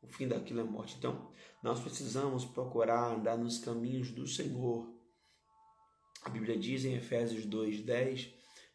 o 0.00 0.08
fim 0.08 0.26
daquilo 0.26 0.60
é 0.60 0.64
morte. 0.64 0.96
Então, 0.96 1.30
nós 1.62 1.78
precisamos 1.78 2.46
procurar 2.46 3.14
andar 3.14 3.36
nos 3.36 3.58
caminhos 3.58 4.10
do 4.12 4.26
Senhor. 4.26 4.90
A 6.22 6.30
Bíblia 6.30 6.58
diz 6.58 6.86
em 6.86 6.94
Efésios 6.94 7.44
2:10 7.44 8.32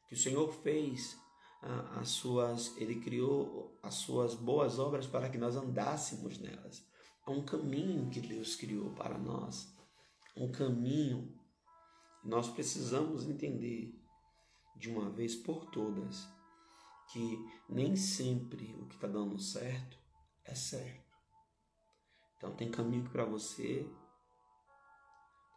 que 0.07 0.13
o 0.13 0.17
Senhor 0.17 0.53
fez 0.61 1.17
ah, 1.63 1.99
as 1.99 2.09
suas, 2.09 2.77
ele 2.77 3.01
criou 3.01 3.79
as 3.81 3.95
suas 3.95 4.35
boas 4.35 4.77
obras 4.77 5.07
para 5.07 5.29
que 5.29 5.37
nós 5.39 5.55
andássemos 5.55 6.37
nelas. 6.37 6.87
É 7.27 7.31
um 7.31 7.43
caminho 7.43 8.07
que 8.11 8.21
Deus 8.21 8.55
criou 8.55 8.91
para 8.93 9.17
nós 9.17 9.78
um 10.39 10.51
caminho, 10.51 11.37
nós 12.23 12.49
precisamos 12.49 13.27
entender 13.27 13.93
de 14.75 14.89
uma 14.89 15.09
vez 15.09 15.35
por 15.35 15.65
todas 15.69 16.27
que 17.11 17.37
nem 17.67 17.95
sempre 17.95 18.73
o 18.75 18.85
que 18.85 18.95
está 18.95 19.07
dando 19.07 19.37
certo 19.37 19.99
é 20.45 20.55
certo. 20.55 21.09
Então 22.37 22.55
tem 22.55 22.71
caminho 22.71 23.03
que 23.03 23.09
para 23.09 23.25
você 23.25 23.85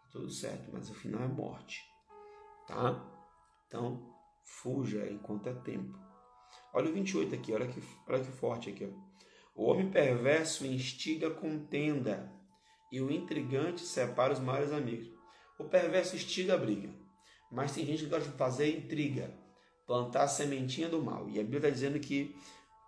tá 0.02 0.08
tudo 0.10 0.30
certo, 0.30 0.70
mas 0.72 0.90
o 0.90 0.94
final 0.94 1.22
é 1.22 1.28
morte, 1.28 1.80
tá? 2.66 3.08
Então 3.68 4.12
fuja 4.42 5.08
enquanto 5.08 5.46
é 5.46 5.54
tempo. 5.54 5.96
Olha 6.74 6.90
o 6.90 6.92
28 6.92 7.34
aqui, 7.34 7.52
olha 7.52 7.68
que, 7.68 7.80
olha 8.08 8.24
que 8.24 8.32
forte 8.32 8.70
aqui. 8.70 8.84
Ó. 8.84 9.12
O 9.54 9.70
homem 9.70 9.90
perverso 9.90 10.66
instiga 10.66 11.30
contenda 11.30 12.41
e 12.92 13.00
o 13.00 13.10
intrigante 13.10 13.80
separa 13.80 14.34
os 14.34 14.38
maiores 14.38 14.70
amigos. 14.70 15.08
O 15.58 15.64
perverso 15.64 16.14
instiga 16.14 16.54
a 16.54 16.58
briga, 16.58 16.90
mas 17.50 17.72
tem 17.72 17.86
gente 17.86 18.04
que 18.04 18.10
gosta 18.10 18.28
de 18.28 18.36
fazer 18.36 18.76
intriga, 18.76 19.32
plantar 19.86 20.24
a 20.24 20.28
sementinha 20.28 20.90
do 20.90 21.02
mal. 21.02 21.28
E 21.30 21.40
a 21.40 21.42
Bíblia 21.42 21.58
está 21.58 21.70
dizendo 21.70 21.98
que 21.98 22.36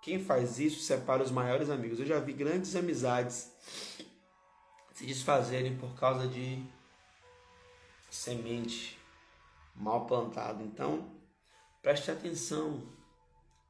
quem 0.03 0.23
faz 0.23 0.59
isso 0.59 0.81
separa 0.81 1.23
os 1.23 1.31
maiores 1.31 1.71
amigos. 1.71 1.99
Eu 1.99 2.07
já 2.07 2.21
vi 2.21 2.35
grandes 2.35 2.77
amizades 2.77 3.51
se 4.93 5.07
desfazerem 5.07 5.77
por 5.79 5.95
causa 5.95 6.29
de 6.29 6.63
semente 8.11 8.99
mal 9.75 10.07
plantada. 10.07 10.63
Então, 10.63 11.11
preste 11.83 12.11
atenção, 12.11 12.83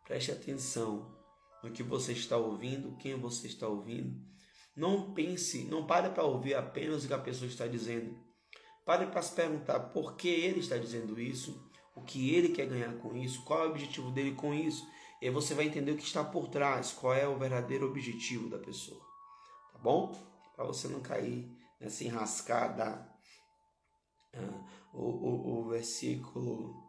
preste 0.05 0.33
atenção 0.33 1.15
no 1.63 1.71
que 1.71 1.83
você 1.83 2.13
está 2.13 2.37
ouvindo, 2.37 2.97
quem 2.99 3.15
você 3.15 3.47
está 3.47 3.69
ouvindo. 3.69 4.34
Não 4.77 5.13
pense, 5.13 5.65
não 5.65 5.87
pare 5.87 6.11
para 6.11 6.25
ouvir 6.25 6.55
apenas 6.55 7.05
o 7.05 7.09
que 7.09 7.15
a 7.15 7.19
pessoa 7.19 7.49
está 7.49 7.67
dizendo. 7.67 8.19
Pare 8.85 9.07
para 9.07 9.23
se 9.23 9.35
perguntar 9.35 9.81
por 9.81 10.17
que 10.17 10.29
ele 10.29 10.61
está 10.61 10.77
dizendo 10.77 11.21
isso, 11.21 11.71
o 11.95 12.03
que 12.03 12.35
ele 12.35 12.51
quer 12.51 12.67
ganhar 12.67 12.93
com 12.99 13.17
isso, 13.17 13.45
qual 13.45 13.61
é 13.61 13.67
o 13.67 13.71
objetivo 13.71 14.11
dele 14.11 14.35
com 14.35 14.53
isso. 14.53 14.87
E 15.23 15.27
aí 15.27 15.33
você 15.33 15.55
vai 15.55 15.67
entender 15.67 15.93
o 15.93 15.97
que 15.97 16.03
está 16.03 16.25
por 16.25 16.49
trás, 16.49 16.93
qual 16.93 17.15
é 17.15 17.27
o 17.27 17.39
verdadeiro 17.39 17.87
objetivo 17.87 18.51
da 18.51 18.59
pessoa. 18.59 19.01
Tá 19.73 19.79
bom? 19.79 20.13
Para 20.55 20.65
você 20.65 20.89
não 20.89 21.01
cair 21.01 21.49
nessa 21.81 22.05
enrascada. 22.05 23.09
Ah, 24.35 24.65
o, 24.93 25.03
o, 25.03 25.61
o 25.61 25.69
versículo 25.69 26.85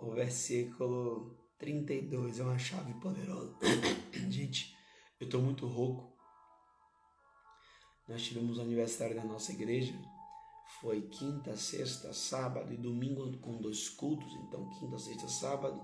o 0.00 0.12
versículo 0.12 1.36
32 1.58 2.40
é 2.40 2.42
uma 2.42 2.58
chave 2.58 2.94
poderosa. 2.94 3.54
Gente, 4.30 4.74
eu 5.20 5.26
estou 5.26 5.42
muito 5.42 5.66
rouco. 5.66 6.09
Nós 8.10 8.24
tivemos 8.24 8.58
o 8.58 8.62
aniversário 8.62 9.14
da 9.14 9.22
nossa 9.22 9.52
igreja. 9.52 9.94
Foi 10.80 11.00
quinta, 11.02 11.56
sexta, 11.56 12.12
sábado 12.12 12.74
e 12.74 12.76
domingo 12.76 13.38
com 13.38 13.56
dois 13.56 13.88
cultos. 13.88 14.34
Então, 14.34 14.68
quinta, 14.70 14.98
sexta, 14.98 15.28
sábado. 15.28 15.80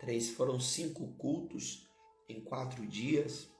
Três 0.00 0.30
foram 0.30 0.58
cinco 0.58 1.08
cultos 1.18 1.86
em 2.26 2.40
quatro 2.40 2.86
dias. 2.86 3.50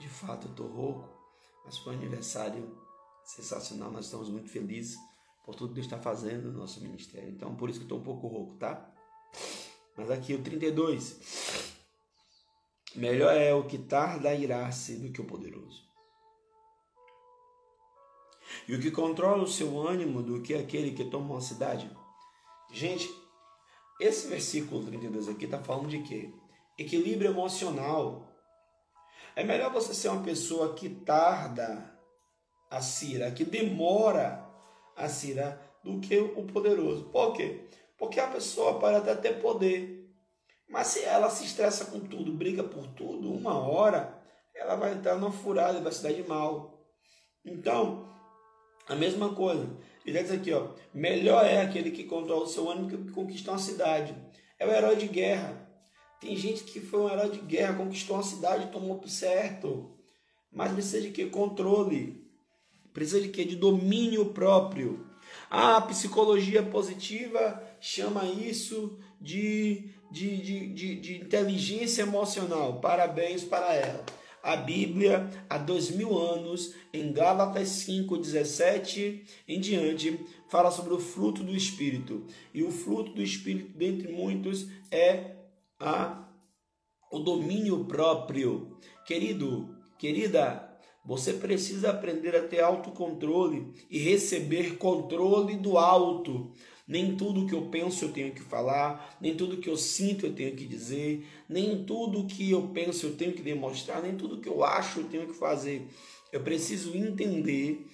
De 0.00 0.08
fato, 0.08 0.46
eu 0.46 0.50
estou 0.50 0.66
rouco. 0.66 1.06
Mas 1.66 1.76
foi 1.76 1.94
um 1.94 1.98
aniversário 1.98 2.74
sensacional. 3.22 3.90
Nós 3.90 4.06
estamos 4.06 4.30
muito 4.30 4.48
felizes 4.48 4.98
por 5.44 5.54
tudo 5.54 5.68
que 5.68 5.74
Deus 5.74 5.86
está 5.86 5.98
fazendo 5.98 6.50
no 6.50 6.58
nosso 6.58 6.80
ministério. 6.80 7.28
Então, 7.28 7.54
por 7.54 7.68
isso 7.68 7.80
que 7.80 7.84
estou 7.84 7.98
um 7.98 8.02
pouco 8.02 8.26
rouco, 8.28 8.56
tá? 8.56 8.90
Mas 9.94 10.10
aqui 10.10 10.32
o 10.32 10.42
32. 10.42 11.18
Melhor 12.96 13.36
é 13.36 13.52
o 13.52 13.66
que 13.66 13.76
tarda 13.76 14.30
a 14.30 14.34
irar-se 14.34 14.96
do 14.96 15.12
que 15.12 15.20
o 15.20 15.26
poderoso. 15.26 15.87
E 18.66 18.74
o 18.74 18.80
que 18.80 18.90
controla 18.90 19.42
o 19.42 19.48
seu 19.48 19.78
ânimo 19.86 20.22
do 20.22 20.40
que 20.42 20.54
aquele 20.54 20.92
que 20.92 21.04
toma 21.04 21.34
uma 21.34 21.40
cidade. 21.40 21.90
Gente, 22.72 23.08
esse 24.00 24.28
versículo 24.28 24.84
32 24.84 25.28
aqui 25.28 25.44
está 25.44 25.58
falando 25.58 25.88
de 25.88 26.02
quê? 26.02 26.32
Equilíbrio 26.78 27.30
emocional. 27.30 28.26
É 29.34 29.44
melhor 29.44 29.72
você 29.72 29.94
ser 29.94 30.08
uma 30.08 30.22
pessoa 30.22 30.74
que 30.74 30.88
tarda 30.88 31.98
a 32.70 32.80
cira, 32.80 33.30
que 33.30 33.44
demora 33.44 34.46
a 34.96 35.08
cira, 35.08 35.60
do 35.82 36.00
que 36.00 36.18
o 36.18 36.44
poderoso. 36.44 37.04
Por 37.04 37.32
quê? 37.32 37.68
Porque 37.96 38.20
a 38.20 38.28
pessoa 38.28 38.78
pode 38.78 38.96
até 38.96 39.14
ter 39.14 39.40
poder, 39.40 40.08
mas 40.68 40.88
se 40.88 41.04
ela 41.04 41.30
se 41.30 41.44
estressa 41.44 41.86
com 41.86 42.00
tudo, 42.00 42.32
briga 42.32 42.62
por 42.62 42.86
tudo, 42.88 43.32
uma 43.32 43.58
hora 43.58 44.16
ela 44.54 44.76
vai 44.76 44.92
entrar 44.92 45.16
numa 45.16 45.32
furada 45.32 45.78
e 45.78 45.82
vai 45.82 45.92
se 45.92 46.02
dar 46.02 46.12
de 46.12 46.22
mal. 46.22 46.84
Então, 47.44 48.08
a 48.88 48.94
mesma 48.94 49.34
coisa. 49.34 49.68
Ele 50.04 50.22
diz 50.22 50.30
aqui, 50.30 50.52
ó, 50.52 50.68
melhor 50.94 51.44
é 51.44 51.60
aquele 51.60 51.90
que 51.90 52.04
controla 52.04 52.44
o 52.44 52.48
seu 52.48 52.68
ânimo 52.70 52.88
que 52.88 53.12
conquista 53.12 53.50
uma 53.50 53.58
cidade. 53.58 54.14
É 54.58 54.66
o 54.66 54.70
herói 54.70 54.96
de 54.96 55.06
guerra. 55.06 55.68
Tem 56.20 56.34
gente 56.34 56.64
que 56.64 56.80
foi 56.80 57.00
um 57.00 57.10
herói 57.10 57.30
de 57.30 57.40
guerra, 57.40 57.74
conquistou 57.76 58.16
uma 58.16 58.22
cidade, 58.22 58.72
tomou 58.72 59.00
certo. 59.06 59.94
Mas 60.50 60.72
precisa 60.72 61.02
de 61.02 61.10
que? 61.10 61.26
Controle. 61.26 62.26
Precisa 62.92 63.20
de 63.20 63.28
que? 63.28 63.44
De 63.44 63.56
domínio 63.56 64.32
próprio. 64.32 65.06
A 65.50 65.80
psicologia 65.82 66.62
positiva 66.62 67.62
chama 67.80 68.24
isso 68.24 68.98
de, 69.20 69.90
de, 70.10 70.36
de, 70.38 70.66
de, 70.72 70.94
de 70.96 71.16
inteligência 71.18 72.02
emocional. 72.02 72.80
Parabéns 72.80 73.44
para 73.44 73.74
ela. 73.74 74.04
A 74.42 74.56
Bíblia, 74.56 75.28
há 75.48 75.58
dois 75.58 75.90
mil 75.90 76.16
anos, 76.16 76.74
em 76.92 77.12
Gálatas 77.12 77.68
5, 77.68 78.16
17 78.16 79.24
em 79.46 79.60
diante, 79.60 80.18
fala 80.48 80.70
sobre 80.70 80.94
o 80.94 80.98
fruto 80.98 81.42
do 81.42 81.54
Espírito. 81.54 82.24
E 82.54 82.62
o 82.62 82.70
fruto 82.70 83.12
do 83.12 83.22
Espírito, 83.22 83.76
dentre 83.76 84.12
muitos, 84.12 84.68
é 84.90 85.36
a, 85.78 86.28
o 87.10 87.18
domínio 87.18 87.84
próprio. 87.84 88.78
Querido, 89.06 89.76
querida, 89.98 90.68
você 91.08 91.32
precisa 91.32 91.90
aprender 91.90 92.36
a 92.36 92.46
ter 92.46 92.60
autocontrole 92.60 93.72
e 93.90 93.98
receber 93.98 94.76
controle 94.76 95.56
do 95.56 95.78
alto. 95.78 96.52
Nem 96.88 97.14
tudo 97.16 97.46
que 97.46 97.54
eu 97.54 97.66
penso 97.66 98.06
eu 98.06 98.12
tenho 98.12 98.32
que 98.32 98.40
falar, 98.40 99.16
nem 99.20 99.36
tudo 99.36 99.58
que 99.58 99.68
eu 99.68 99.76
sinto 99.76 100.24
eu 100.26 100.34
tenho 100.34 100.56
que 100.56 100.66
dizer, 100.66 101.26
nem 101.48 101.84
tudo 101.84 102.26
que 102.26 102.50
eu 102.50 102.68
penso 102.68 103.06
eu 103.06 103.14
tenho 103.14 103.34
que 103.34 103.42
demonstrar, 103.42 104.02
nem 104.02 104.16
tudo 104.16 104.40
que 104.40 104.48
eu 104.48 104.64
acho 104.64 105.00
eu 105.00 105.04
tenho 105.04 105.26
que 105.26 105.34
fazer. 105.34 105.86
Eu 106.32 106.40
preciso 106.40 106.96
entender 106.96 107.86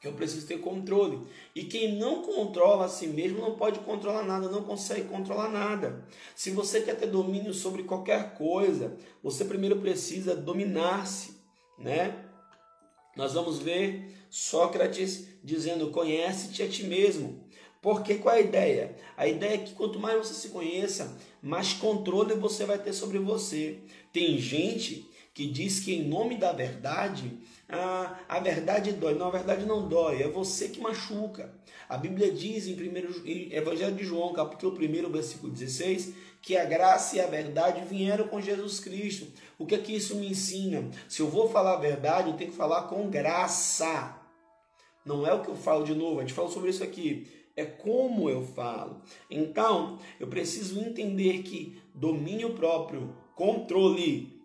que 0.00 0.08
eu 0.08 0.12
preciso 0.12 0.46
ter 0.46 0.60
controle. 0.60 1.20
E 1.54 1.64
quem 1.64 1.98
não 1.98 2.22
controla 2.22 2.86
a 2.86 2.88
si 2.88 3.06
mesmo 3.08 3.40
não 3.40 3.56
pode 3.56 3.80
controlar 3.80 4.22
nada, 4.22 4.48
não 4.48 4.62
consegue 4.62 5.08
controlar 5.08 5.50
nada. 5.50 6.06
Se 6.34 6.50
você 6.52 6.80
quer 6.80 6.94
ter 6.94 7.08
domínio 7.08 7.52
sobre 7.52 7.82
qualquer 7.82 8.34
coisa, 8.34 8.96
você 9.22 9.44
primeiro 9.44 9.80
precisa 9.80 10.34
dominar-se 10.34 11.40
né? 11.80 12.14
Nós 13.16 13.32
vamos 13.32 13.58
ver 13.58 14.14
Sócrates 14.28 15.26
dizendo: 15.42 15.90
conhece-te 15.90 16.62
a 16.62 16.68
ti 16.68 16.84
mesmo. 16.84 17.48
Porque 17.80 18.16
qual 18.16 18.34
é 18.34 18.38
a 18.38 18.42
ideia? 18.42 18.96
A 19.16 19.26
ideia 19.26 19.54
é 19.54 19.58
que 19.58 19.72
quanto 19.72 19.98
mais 19.98 20.18
você 20.18 20.34
se 20.34 20.50
conheça, 20.50 21.16
mais 21.42 21.72
controle 21.72 22.34
você 22.34 22.64
vai 22.64 22.78
ter 22.78 22.92
sobre 22.92 23.18
você. 23.18 23.78
Tem 24.12 24.38
gente 24.38 25.08
que 25.32 25.46
diz 25.46 25.80
que 25.80 25.94
em 25.94 26.06
nome 26.06 26.36
da 26.36 26.52
verdade, 26.52 27.38
a, 27.68 28.18
a 28.28 28.38
verdade 28.40 28.92
dói. 28.92 29.14
Não, 29.14 29.28
a 29.28 29.30
verdade 29.30 29.64
não 29.64 29.88
dói, 29.88 30.22
é 30.22 30.28
você 30.28 30.68
que 30.68 30.80
machuca. 30.80 31.54
A 31.88 31.96
Bíblia 31.96 32.30
diz 32.30 32.66
em, 32.66 32.76
primeiro, 32.76 33.26
em 33.26 33.52
Evangelho 33.52 33.96
de 33.96 34.04
João, 34.04 34.32
capítulo 34.32 34.76
1, 34.76 35.10
versículo 35.10 35.52
16, 35.52 36.12
que 36.42 36.56
a 36.56 36.64
graça 36.64 37.16
e 37.16 37.20
a 37.20 37.26
verdade 37.26 37.82
vieram 37.88 38.28
com 38.28 38.40
Jesus 38.40 38.78
Cristo. 38.80 39.26
O 39.58 39.66
que 39.66 39.74
é 39.74 39.78
que 39.78 39.94
isso 39.94 40.16
me 40.16 40.28
ensina? 40.28 40.88
Se 41.08 41.20
eu 41.20 41.28
vou 41.28 41.48
falar 41.48 41.74
a 41.74 41.80
verdade, 41.80 42.28
eu 42.28 42.36
tenho 42.36 42.50
que 42.50 42.56
falar 42.56 42.82
com 42.82 43.08
graça. 43.08 44.16
Não 45.04 45.26
é 45.26 45.32
o 45.32 45.42
que 45.42 45.48
eu 45.48 45.56
falo 45.56 45.84
de 45.84 45.94
novo, 45.94 46.18
a 46.18 46.22
gente 46.22 46.34
falou 46.34 46.50
sobre 46.50 46.70
isso 46.70 46.84
aqui. 46.84 47.26
É 47.60 47.66
como 47.66 48.30
eu 48.30 48.42
falo. 48.42 49.02
Então, 49.30 49.98
eu 50.18 50.26
preciso 50.28 50.80
entender 50.80 51.42
que 51.42 51.78
domínio 51.94 52.54
próprio, 52.54 53.14
controle, 53.34 54.40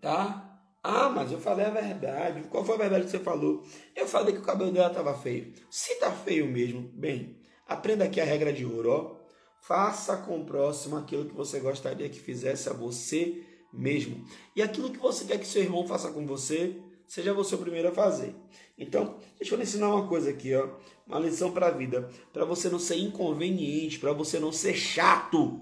tá? 0.00 0.60
Ah, 0.82 1.08
mas 1.08 1.30
eu 1.30 1.38
falei 1.38 1.66
a 1.66 1.70
verdade. 1.70 2.42
Qual 2.48 2.64
foi 2.64 2.74
a 2.74 2.78
verdade 2.78 3.04
que 3.04 3.12
você 3.12 3.20
falou? 3.20 3.62
Eu 3.94 4.08
falei 4.08 4.34
que 4.34 4.40
o 4.40 4.44
cabelo 4.44 4.72
dela 4.72 4.88
estava 4.88 5.14
feio. 5.14 5.52
Se 5.70 6.00
tá 6.00 6.10
feio 6.10 6.48
mesmo, 6.48 6.90
bem, 6.94 7.40
aprenda 7.64 8.04
aqui 8.04 8.20
a 8.20 8.24
regra 8.24 8.52
de 8.52 8.66
ouro, 8.66 8.90
ó. 8.90 9.16
Faça 9.60 10.16
com 10.16 10.40
o 10.40 10.44
próximo 10.44 10.96
aquilo 10.96 11.26
que 11.26 11.34
você 11.34 11.60
gostaria 11.60 12.08
que 12.08 12.18
fizesse 12.18 12.68
a 12.68 12.72
você 12.72 13.44
mesmo. 13.72 14.24
E 14.56 14.62
aquilo 14.62 14.90
que 14.90 14.98
você 14.98 15.24
quer 15.24 15.38
que 15.38 15.46
seu 15.46 15.62
irmão 15.62 15.86
faça 15.86 16.10
com 16.10 16.26
você, 16.26 16.76
seja 17.06 17.34
você 17.34 17.54
o 17.54 17.58
primeiro 17.58 17.88
a 17.88 17.92
fazer. 17.92 18.34
Então, 18.78 19.18
deixa 19.38 19.54
eu 19.54 19.58
lhe 19.58 19.64
ensinar 19.64 19.88
uma 19.88 20.06
coisa 20.06 20.30
aqui, 20.30 20.54
ó, 20.54 20.68
uma 21.06 21.18
lição 21.18 21.52
para 21.52 21.68
a 21.68 21.70
vida, 21.70 22.10
para 22.32 22.44
você 22.44 22.68
não 22.68 22.78
ser 22.78 22.96
inconveniente, 22.96 23.98
para 23.98 24.12
você 24.12 24.38
não 24.38 24.52
ser 24.52 24.74
chato. 24.74 25.60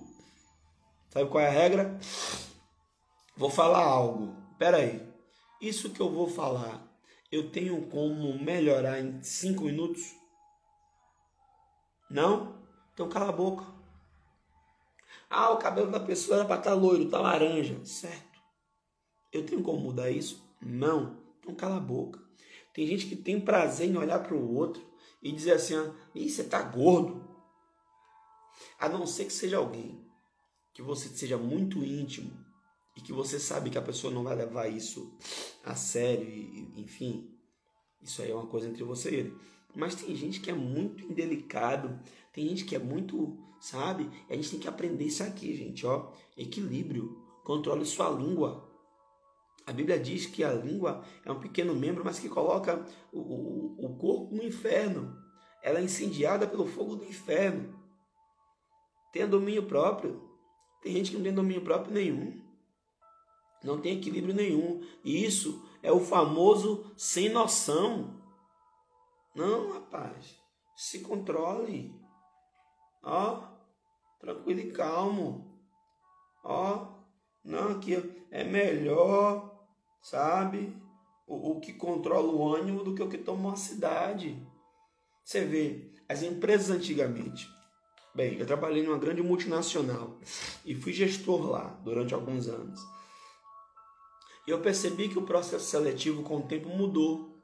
Sabe 1.11 1.31
qual 1.31 1.45
é 1.45 1.49
a 1.49 1.53
regra? 1.53 1.99
Vou 3.37 3.51
falar 3.51 3.85
algo. 3.85 4.35
Pera 4.59 4.79
aí. 4.79 5.01
Isso 5.61 5.91
que 5.91 6.01
eu 6.01 6.11
vou 6.11 6.29
falar, 6.29 6.85
eu 7.31 7.51
tenho 7.51 7.87
como 7.87 8.39
melhorar 8.39 9.01
em 9.01 9.23
cinco 9.23 9.65
minutos? 9.65 10.03
Não? 12.11 12.63
Então 12.93 13.09
cala 13.09 13.29
a 13.29 13.33
boca. 13.33 13.65
Ah, 15.29 15.51
o 15.51 15.57
cabelo 15.57 15.91
da 15.91 15.99
pessoa 15.99 16.39
era 16.39 16.45
para 16.47 16.59
estar 16.59 16.71
tá 16.71 16.77
loiro, 16.77 17.09
tá 17.09 17.21
laranja. 17.21 17.85
Certo. 17.85 18.41
Eu 19.33 19.45
tenho 19.45 19.63
como 19.63 19.81
mudar 19.81 20.11
isso? 20.11 20.41
Não. 20.61 21.24
Então 21.45 21.55
cala 21.55 21.77
a 21.77 21.81
boca. 21.81 22.19
Tem 22.73 22.87
gente 22.87 23.07
que 23.07 23.15
tem 23.15 23.39
prazer 23.39 23.89
em 23.89 23.97
olhar 23.97 24.19
para 24.21 24.35
o 24.35 24.55
outro 24.55 24.83
e 25.23 25.31
dizer 25.31 25.53
assim: 25.53 25.77
ah, 25.77 25.95
Ih, 26.15 26.29
você 26.29 26.43
tá 26.43 26.63
gordo. 26.63 27.23
A 28.81 28.89
não 28.89 29.07
ser 29.07 29.27
que 29.27 29.33
seja 29.33 29.59
alguém 29.59 30.03
que 30.73 30.83
você 30.83 31.09
seja 31.09 31.37
muito 31.37 31.85
íntimo 31.85 32.33
e 32.97 33.01
que 33.01 33.13
você 33.13 33.39
sabe 33.39 33.71
que 33.71 33.79
a 33.79 33.83
pessoa 33.83 34.13
não 34.13 34.25
vai 34.25 34.35
levar 34.35 34.69
isso 34.69 35.17
a 35.65 35.75
sério, 35.75 36.29
e, 36.29 36.81
enfim, 36.81 37.31
isso 38.03 38.23
aí 38.23 38.31
é 38.31 38.35
uma 38.35 38.47
coisa 38.47 38.69
entre 38.69 38.83
você 38.83 39.11
e 39.11 39.15
ele. 39.17 39.39
Mas 39.75 39.95
tem 39.95 40.15
gente 40.15 40.41
que 40.41 40.51
é 40.51 40.55
muito 40.55 41.05
indelicado, 41.05 41.99
tem 42.33 42.49
gente 42.49 42.65
que 42.65 42.75
é 42.75 42.79
muito, 42.79 43.37
sabe? 43.61 44.11
E 44.29 44.33
a 44.33 44.37
gente 44.37 44.51
tem 44.51 44.61
que 44.61 44.69
aprender 44.69 45.05
isso 45.05 45.23
aqui, 45.23 45.57
gente, 45.57 45.85
ó. 45.87 46.13
Equilíbrio. 46.37 47.23
Controle 47.43 47.85
sua 47.85 48.11
língua. 48.11 48.69
A 49.67 49.73
Bíblia 49.73 49.99
diz 49.99 50.27
que 50.27 50.45
a 50.45 50.53
língua 50.53 51.03
é 51.25 51.33
um 51.33 51.41
pequeno 51.41 51.75
membro, 51.75 52.05
mas 52.05 52.19
que 52.19 52.29
coloca 52.29 52.85
o, 53.13 53.19
o, 53.19 53.87
o 53.87 53.97
corpo 53.97 54.35
no 54.35 54.43
inferno. 54.43 55.17
Ela 55.63 55.79
é 55.79 55.83
incendiada 55.83 56.47
pelo 56.47 56.67
fogo 56.67 56.97
do 56.97 57.05
inferno. 57.05 57.75
Tenha 59.13 59.27
domínio 59.27 59.67
próprio. 59.67 60.29
Tem 60.83 60.93
gente 60.93 61.11
que 61.11 61.17
não 61.17 61.25
tem 61.25 61.33
domínio 61.33 61.63
próprio 61.63 61.95
nenhum. 61.95 62.43
Não 63.63 63.81
tem 63.81 63.97
equilíbrio 63.97 64.35
nenhum. 64.35 64.87
E 65.03 65.25
isso 65.25 65.67
é 65.83 65.91
o 65.91 66.01
famoso 66.01 66.93
sem 66.97 67.31
noção. 67.31 68.21
Não, 69.35 69.73
rapaz. 69.73 70.39
Se 70.77 71.01
controle. 71.01 71.99
Ó, 73.03 73.43
tranquilo 74.21 74.61
e 74.61 74.73
calmo. 74.73 75.59
Ó, 76.43 76.95
não, 77.43 77.73
aqui 77.73 77.95
é 78.31 78.45
melhor, 78.45 79.54
sabe? 80.05 80.77
O, 81.27 81.53
o 81.53 81.61
que 81.61 81.73
controla 81.73 82.31
o 82.31 82.55
ânimo 82.55 82.85
do 82.85 82.95
que 82.95 83.03
o 83.03 83.09
que 83.09 83.19
toma 83.19 83.49
uma 83.49 83.57
cidade. 83.57 84.47
Você 85.25 85.45
vê, 85.45 85.91
as 86.07 86.23
empresas 86.23 86.71
antigamente. 86.71 87.49
Bem, 88.15 88.39
eu 88.39 88.47
trabalhei 88.47 88.83
numa 88.83 88.99
grande 88.99 89.23
multinacional 89.23 90.21
e 90.65 90.75
fui 90.75 90.93
gestor 90.93 91.51
lá 91.51 91.81
durante 91.83 92.15
alguns 92.15 92.47
anos. 92.47 92.79
E 94.47 94.51
eu 94.51 94.61
percebi 94.61 95.09
que 95.09 95.19
o 95.19 95.25
processo 95.25 95.65
seletivo 95.65 96.23
com 96.23 96.37
o 96.37 96.47
tempo 96.47 96.69
mudou. 96.69 97.43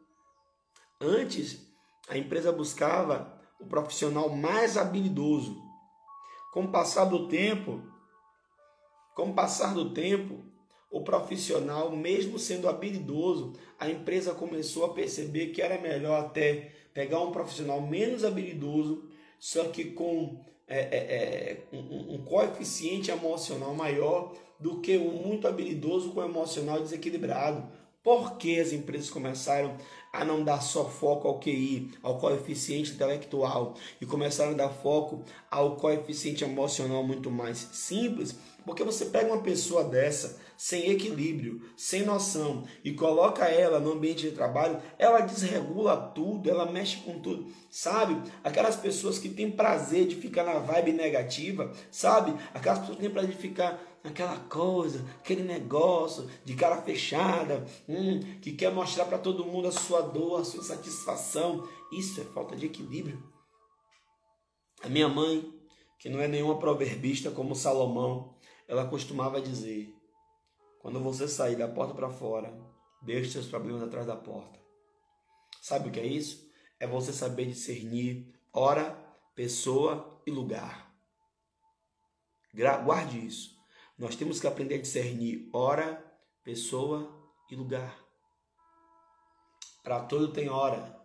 Antes, 1.01 1.67
a 2.09 2.19
empresa 2.19 2.53
buscava 2.53 3.41
o 3.59 3.67
profissional 3.67 4.29
mais 4.29 4.77
habilidoso. 4.77 5.59
Com 6.53 6.65
o 6.65 6.71
passar 6.71 7.07
do 7.07 7.27
tempo, 7.27 7.83
com 9.17 9.31
o 9.31 9.35
passar 9.35 9.73
do 9.73 9.95
tempo, 9.95 10.50
o 10.91 11.03
profissional, 11.03 11.95
mesmo 11.95 12.39
sendo 12.39 12.69
habilidoso, 12.69 13.53
a 13.79 13.89
empresa 13.89 14.35
começou 14.35 14.85
a 14.85 14.93
perceber 14.93 15.49
que 15.49 15.63
era 15.63 15.81
melhor 15.81 16.25
até 16.25 16.73
pegar 16.93 17.21
um 17.21 17.31
profissional 17.31 17.81
menos 17.81 18.25
habilidoso, 18.25 19.09
só 19.39 19.65
que 19.65 19.85
com 19.85 20.45
é, 20.67 20.79
é, 20.79 20.99
é, 20.99 21.57
um, 21.73 22.15
um, 22.15 22.25
coeficiente 22.25 23.11
emocional 23.11 23.75
maior 23.75 24.33
do 24.59 24.81
que 24.81 24.97
um 24.99 25.11
muito 25.11 25.49
habilidoso 25.49 26.11
com 26.11 26.23
emocional 26.23 26.81
desequilibrado. 26.81 27.67
Por 28.03 28.37
que 28.37 28.59
as 28.59 28.73
empresas 28.73 29.11
começaram 29.11 29.77
a 30.13 30.25
não 30.25 30.43
dar 30.43 30.61
só 30.61 30.89
foco 30.89 31.29
ao 31.29 31.39
QI, 31.39 31.91
ao 32.03 32.19
coeficiente 32.19 32.93
intelectual, 32.93 33.75
e 34.01 34.07
começaram 34.07 34.53
a 34.53 34.57
dar 34.57 34.71
foco 34.71 35.23
ao 35.51 35.77
coeficiente 35.77 36.43
emocional 36.45 37.03
muito 37.03 37.31
mais 37.31 37.59
simples? 37.73 38.37
Porque 38.71 38.85
você 38.85 39.07
pega 39.07 39.33
uma 39.33 39.43
pessoa 39.43 39.83
dessa, 39.83 40.39
sem 40.57 40.93
equilíbrio, 40.93 41.61
sem 41.77 42.05
noção, 42.05 42.65
e 42.85 42.93
coloca 42.93 43.45
ela 43.47 43.81
no 43.81 43.95
ambiente 43.95 44.31
de 44.31 44.31
trabalho, 44.31 44.81
ela 44.97 45.23
desregula 45.23 45.97
tudo, 45.97 46.49
ela 46.49 46.71
mexe 46.71 46.99
com 46.99 47.19
tudo, 47.19 47.51
sabe? 47.69 48.31
Aquelas 48.45 48.77
pessoas 48.77 49.19
que 49.19 49.29
têm 49.29 49.51
prazer 49.51 50.07
de 50.07 50.15
ficar 50.15 50.45
na 50.45 50.61
vibe 50.61 50.93
negativa, 50.93 51.73
sabe? 51.91 52.33
Aquelas 52.55 52.79
pessoas 52.79 52.99
que 52.99 53.03
têm 53.03 53.11
prazer 53.11 53.33
de 53.33 53.43
ficar 53.43 53.83
naquela 54.05 54.37
coisa, 54.37 55.05
aquele 55.19 55.43
negócio 55.43 56.31
de 56.45 56.55
cara 56.55 56.81
fechada, 56.81 57.67
hum, 57.89 58.21
que 58.41 58.53
quer 58.53 58.73
mostrar 58.73 59.07
para 59.07 59.19
todo 59.19 59.45
mundo 59.45 59.67
a 59.67 59.73
sua 59.73 60.01
dor, 60.01 60.43
a 60.43 60.45
sua 60.45 60.63
satisfação. 60.63 61.67
Isso 61.91 62.21
é 62.21 62.25
falta 62.25 62.55
de 62.55 62.67
equilíbrio. 62.67 63.21
A 64.81 64.89
minha 64.89 65.09
mãe, 65.09 65.53
que 65.99 66.09
não 66.09 66.21
é 66.21 66.29
nenhuma 66.29 66.57
proverbista 66.57 67.33
como 67.33 67.57
Salomão, 67.57 68.39
ela 68.71 68.87
costumava 68.87 69.41
dizer: 69.41 69.93
quando 70.79 71.01
você 71.01 71.27
sair 71.27 71.57
da 71.57 71.67
porta 71.67 71.93
para 71.93 72.09
fora, 72.09 72.57
deixe 73.03 73.33
seus 73.33 73.49
problemas 73.49 73.83
atrás 73.83 74.07
da 74.07 74.15
porta. 74.15 74.61
Sabe 75.61 75.89
o 75.89 75.93
que 75.93 75.99
é 75.99 76.07
isso? 76.07 76.49
É 76.79 76.87
você 76.87 77.13
saber 77.13 77.47
discernir 77.47 78.33
hora, 78.53 78.97
pessoa 79.35 80.23
e 80.25 80.31
lugar. 80.31 80.95
Guarde 82.85 83.27
isso. 83.27 83.59
Nós 83.99 84.15
temos 84.15 84.39
que 84.39 84.47
aprender 84.47 84.77
a 84.77 84.83
discernir 84.83 85.51
hora, 85.53 86.03
pessoa 86.45 87.13
e 87.51 87.57
lugar. 87.57 87.99
Para 89.83 90.05
tudo 90.05 90.33
tem 90.33 90.49
hora. 90.49 90.97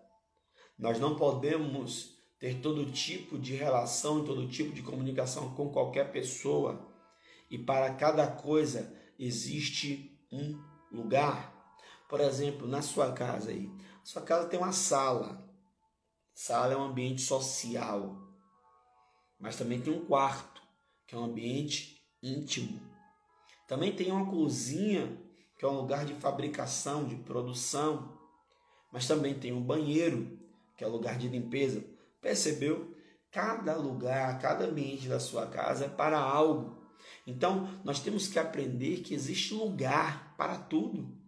Nós 0.78 1.00
não 1.00 1.16
podemos 1.16 2.16
ter 2.38 2.62
todo 2.62 2.92
tipo 2.92 3.40
de 3.40 3.56
relação, 3.56 4.24
todo 4.24 4.48
tipo 4.48 4.72
de 4.72 4.84
comunicação 4.84 5.56
com 5.56 5.72
qualquer 5.72 6.12
pessoa 6.12 6.94
e 7.50 7.58
para 7.58 7.94
cada 7.94 8.28
coisa 8.28 8.94
existe 9.18 10.20
um 10.32 10.60
lugar. 10.92 11.54
Por 12.10 12.20
exemplo, 12.20 12.68
na 12.68 12.82
sua 12.82 13.12
casa 13.14 13.52
aí, 13.52 13.72
sua 14.04 14.22
casa 14.22 14.48
tem 14.48 14.60
uma 14.60 14.72
sala. 14.72 15.44
Sala 16.34 16.74
é 16.74 16.78
um 16.78 16.84
ambiente 16.84 17.22
social, 17.22 18.18
mas 19.40 19.56
também 19.56 19.82
tem 19.82 19.94
um 19.94 20.06
quarto, 20.06 20.62
que 21.08 21.16
é 21.16 21.18
um 21.18 21.26
ambiente 21.26 22.02
íntimo. 22.22 22.82
Também 23.68 23.96
tem 23.96 24.12
uma 24.12 24.30
cozinha, 24.30 25.18
que 25.58 25.66
é 25.66 25.68
um 25.68 25.78
lugar 25.78 26.06
de 26.06 26.14
fabricação, 26.16 27.06
de 27.06 27.16
produção, 27.16 28.20
mas 28.92 29.08
também 29.08 29.34
tem 29.34 29.54
um 29.54 29.64
banheiro, 29.64 30.40
que 30.78 30.84
é 30.84 30.88
lugar 30.88 31.18
de 31.18 31.28
limpeza. 31.28 31.84
Percebeu? 32.22 32.96
Cada 33.32 33.76
lugar, 33.76 34.40
cada 34.40 34.66
ambiente 34.66 35.08
da 35.08 35.20
sua 35.20 35.48
casa 35.48 35.86
é 35.86 35.90
para 35.90 36.20
algo. 36.20 36.75
Então, 37.26 37.80
nós 37.84 38.00
temos 38.00 38.28
que 38.28 38.38
aprender 38.38 39.02
que 39.02 39.14
existe 39.14 39.54
lugar 39.54 40.36
para 40.38 40.58
tudo. 40.58 41.26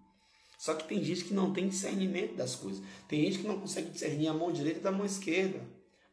Só 0.57 0.73
que 0.73 0.87
tem 0.87 1.03
gente 1.03 1.25
que 1.25 1.33
não 1.33 1.53
tem 1.53 1.69
discernimento 1.69 2.35
das 2.35 2.55
coisas. 2.55 2.83
Tem 3.07 3.21
gente 3.21 3.39
que 3.39 3.47
não 3.47 3.59
consegue 3.59 3.89
discernir 3.89 4.27
a 4.27 4.33
mão 4.33 4.51
direita 4.51 4.79
da 4.79 4.91
mão 4.91 5.05
esquerda. 5.05 5.61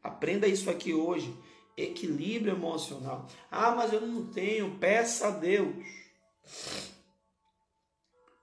Aprenda 0.02 0.46
isso 0.46 0.68
aqui 0.68 0.92
hoje. 0.92 1.34
Equilíbrio 1.76 2.54
emocional. 2.54 3.26
Ah, 3.50 3.74
mas 3.74 3.92
eu 3.92 4.02
não 4.02 4.26
tenho. 4.26 4.78
Peça 4.78 5.28
a 5.28 5.30
Deus. 5.30 5.74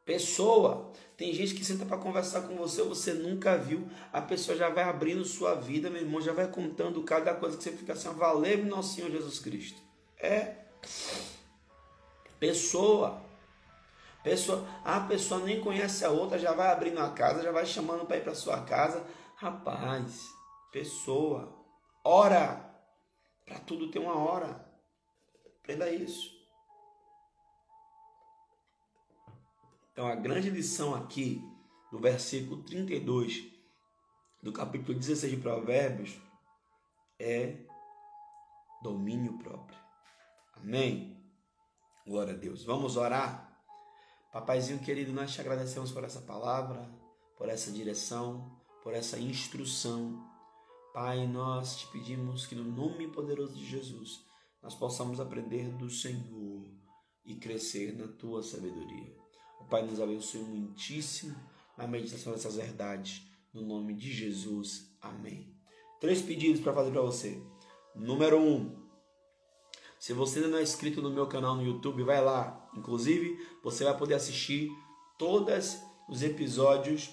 Pessoa. 0.04 0.92
Tem 1.16 1.32
gente 1.34 1.54
que 1.54 1.64
senta 1.64 1.86
para 1.86 2.00
conversar 2.00 2.48
com 2.48 2.56
você, 2.56 2.82
você 2.82 3.14
nunca 3.14 3.56
viu. 3.56 3.88
A 4.12 4.20
pessoa 4.20 4.58
já 4.58 4.70
vai 4.70 4.84
abrindo 4.84 5.24
sua 5.24 5.54
vida, 5.54 5.88
meu 5.88 6.02
irmão, 6.02 6.20
já 6.20 6.34
vai 6.34 6.50
contando 6.50 7.04
cada 7.04 7.36
coisa 7.36 7.56
que 7.56 7.64
você 7.64 7.72
fica 7.72 7.94
assim, 7.94 8.10
valeu 8.10 8.66
nosso 8.66 8.96
Senhor 8.96 9.12
Jesus 9.12 9.38
Cristo. 9.38 9.80
É 10.18 10.61
Pessoa. 12.40 13.22
Pessoa, 14.24 14.68
a 14.84 15.00
pessoa 15.02 15.42
nem 15.42 15.62
conhece 15.62 16.06
a 16.06 16.12
outra, 16.12 16.38
já 16.38 16.54
vai 16.54 16.72
abrindo 16.72 17.00
a 17.00 17.10
casa, 17.10 17.42
já 17.42 17.52
vai 17.52 17.66
chamando 17.66 18.06
para 18.06 18.18
ir 18.18 18.24
para 18.24 18.36
sua 18.36 18.62
casa. 18.62 19.06
Rapaz, 19.36 20.30
pessoa, 20.72 21.52
hora. 22.04 22.70
Para 23.46 23.60
tudo 23.60 23.90
tem 23.90 24.02
uma 24.02 24.16
hora. 24.16 24.64
Aprenda 25.60 25.90
isso. 25.90 26.40
Então 29.92 30.08
a 30.08 30.16
grande 30.16 30.50
lição 30.50 30.94
aqui 30.94 31.44
do 31.92 32.00
versículo 32.00 32.64
32 32.64 33.52
do 34.42 34.54
capítulo 34.54 34.98
16 34.98 35.34
de 35.34 35.38
Provérbios 35.42 36.18
é 37.20 37.56
domínio 38.82 39.38
próprio. 39.40 39.81
Amém? 40.62 41.18
Glória 42.06 42.34
a 42.34 42.38
Deus. 42.38 42.64
Vamos 42.64 42.98
orar? 42.98 43.52
Papaizinho 44.32 44.80
querido, 44.80 45.12
nós 45.12 45.34
te 45.34 45.42
agradecemos 45.42 45.92
por 45.92 46.04
essa 46.04 46.22
palavra, 46.22 46.90
por 47.38 47.50
essa 47.50 47.72
direção, 47.72 48.62
por 48.84 48.94
essa 48.94 49.20
instrução. 49.20 50.24
Pai, 50.94 51.28
nós 51.28 51.78
te 51.78 51.88
pedimos 51.88 52.46
que 52.46 52.56
no 52.56 52.64
nome 52.64 53.08
poderoso 53.08 53.54
de 53.54 53.66
Jesus 53.66 54.24
nós 54.62 54.76
possamos 54.76 55.20
aprender 55.20 55.70
do 55.78 55.90
Senhor 55.90 56.70
e 57.26 57.36
crescer 57.36 57.98
na 57.98 58.08
tua 58.08 58.44
sabedoria. 58.44 59.16
O 59.60 59.66
Pai 59.66 59.84
nos 59.84 60.00
abençoe 60.00 60.44
muitíssimo 60.44 61.36
na 61.78 61.88
meditação 61.88 62.34
dessas 62.34 62.56
verdades. 62.56 63.24
No 63.54 63.62
nome 63.64 63.96
de 63.96 64.14
Jesus. 64.14 64.96
Amém. 65.02 65.54
Três 66.00 66.22
pedidos 66.22 66.62
para 66.62 66.74
fazer 66.74 66.92
para 66.92 67.02
você. 67.02 67.42
Número 67.96 68.40
um, 68.40 68.81
se 70.02 70.14
você 70.14 70.40
ainda 70.40 70.50
não 70.50 70.58
é 70.58 70.64
inscrito 70.64 71.00
no 71.00 71.12
meu 71.12 71.28
canal 71.28 71.56
no 71.56 71.64
YouTube, 71.64 72.02
vai 72.02 72.20
lá. 72.20 72.68
Inclusive, 72.76 73.38
você 73.64 73.84
vai 73.84 73.96
poder 73.96 74.16
assistir 74.16 74.72
todos 75.16 75.78
os 76.10 76.24
episódios 76.24 77.12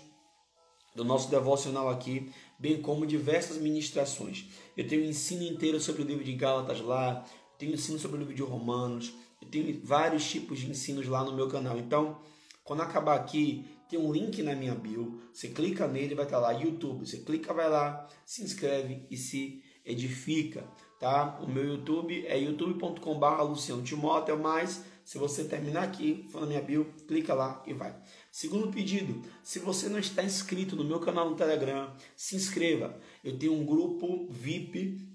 do 0.97 1.05
nosso 1.05 1.31
devocional 1.31 1.91
aqui, 1.91 2.33
bem 2.59 2.81
como 2.81 3.07
diversas 3.07 3.59
ministrações. 3.59 4.47
Eu 4.75 4.89
tenho 4.89 5.03
um 5.03 5.11
ensino 5.11 5.43
inteiro 5.43 5.79
sobre 5.79 6.01
o 6.01 6.05
livro 6.07 6.25
de 6.25 6.33
Gálatas 6.33 6.81
lá, 6.81 7.27
tenho 7.59 7.75
ensino 7.75 7.99
sobre 7.99 8.17
o 8.17 8.21
livro 8.21 8.35
de 8.35 8.41
Romanos, 8.41 9.13
Eu 9.43 9.49
tenho 9.49 9.85
vários 9.85 10.27
tipos 10.27 10.59
de 10.59 10.71
ensinos 10.71 11.07
lá 11.07 11.23
no 11.23 11.35
meu 11.35 11.47
canal. 11.47 11.77
Então, 11.77 12.19
quando 12.65 12.81
acabar 12.81 13.17
aqui, 13.17 13.67
tem 13.87 13.99
um 13.99 14.11
link 14.11 14.43
na 14.43 14.55
minha 14.55 14.75
bio. 14.75 15.21
Você 15.31 15.49
clica 15.49 15.87
nele, 15.87 16.15
vai 16.15 16.25
estar 16.25 16.39
lá 16.39 16.53
YouTube. 16.53 17.07
Você 17.07 17.19
clica, 17.19 17.53
vai 17.53 17.69
lá, 17.69 18.09
se 18.25 18.43
inscreve 18.43 19.07
e 19.11 19.17
se 19.17 19.63
edifica, 19.85 20.67
tá? 20.99 21.39
O 21.41 21.49
meu 21.49 21.65
YouTube 21.65 22.27
é 22.27 22.39
youtube.com.br 22.39 23.83
Timóteo, 23.85 24.39
mas 24.39 24.85
se 25.05 25.17
você 25.17 25.45
terminar 25.45 25.85
aqui, 25.85 26.29
for 26.31 26.43
na 26.43 26.47
minha 26.47 26.61
bio, 26.61 26.93
clica 27.07 27.33
lá 27.33 27.63
e 27.67 27.73
vai. 27.73 27.95
Segundo 28.31 28.69
pedido, 28.69 29.23
se 29.43 29.59
você 29.59 29.89
não 29.89 29.99
está 29.99 30.23
inscrito 30.23 30.77
no 30.77 30.85
meu 30.85 31.01
canal 31.01 31.31
no 31.31 31.37
Telegram, 31.37 31.91
se 32.15 32.37
inscreva. 32.37 32.95
Eu 33.25 33.39
tenho 33.39 33.55
um 33.55 33.65
grupo 33.65 34.29
VIP 34.31 35.09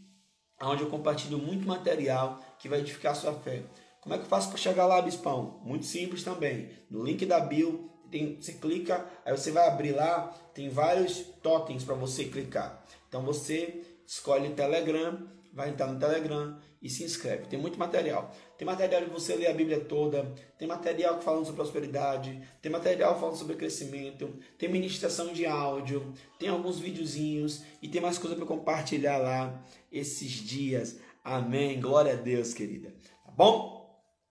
onde 0.61 0.81
eu 0.81 0.89
compartilho 0.89 1.37
muito 1.37 1.67
material 1.67 2.41
que 2.57 2.69
vai 2.69 2.79
edificar 2.79 3.15
sua 3.15 3.33
fé. 3.33 3.63
Como 4.01 4.15
é 4.15 4.17
que 4.17 4.23
eu 4.23 4.29
faço 4.29 4.49
para 4.49 4.57
chegar 4.57 4.85
lá, 4.85 5.01
Bispão? 5.01 5.61
Muito 5.63 5.85
simples 5.85 6.23
também. 6.23 6.69
No 6.89 7.03
link 7.03 7.25
da 7.25 7.39
bio, 7.39 7.89
tem, 8.09 8.41
você 8.41 8.53
clica, 8.53 9.07
aí 9.23 9.35
você 9.35 9.51
vai 9.51 9.67
abrir 9.67 9.91
lá, 9.91 10.27
tem 10.53 10.69
vários 10.69 11.19
totens 11.41 11.83
para 11.83 11.95
você 11.95 12.25
clicar. 12.25 12.83
Então 13.07 13.21
você 13.23 13.81
escolhe 14.05 14.49
Telegram, 14.53 15.27
vai 15.53 15.69
entrar 15.69 15.87
no 15.87 15.99
Telegram 15.99 16.57
e 16.81 16.89
se 16.89 17.03
inscreve. 17.03 17.45
Tem 17.45 17.59
muito 17.59 17.77
material. 17.77 18.35
Tem 18.57 18.65
material 18.65 19.03
de 19.03 19.09
você 19.09 19.35
ler 19.35 19.47
a 19.47 19.53
Bíblia 19.53 19.79
toda, 19.79 20.33
tem 20.57 20.67
material 20.67 21.21
falando 21.21 21.45
sobre 21.45 21.61
prosperidade, 21.61 22.41
tem 22.61 22.71
material 22.71 23.19
falando 23.19 23.35
sobre 23.35 23.55
crescimento, 23.55 24.33
tem 24.57 24.67
ministração 24.67 25.31
de 25.31 25.45
áudio, 25.45 26.13
tem 26.39 26.49
alguns 26.49 26.79
videozinhos 26.79 27.63
e 27.81 27.87
tem 27.87 28.01
mais 28.01 28.17
coisa 28.17 28.35
para 28.35 28.45
compartilhar 28.45 29.17
lá 29.17 29.63
esses 29.91 30.31
dias. 30.31 30.99
Amém. 31.23 31.79
Glória 31.79 32.13
a 32.13 32.17
Deus, 32.17 32.53
querida. 32.53 32.93
Tá 33.23 33.31
bom? 33.31 33.83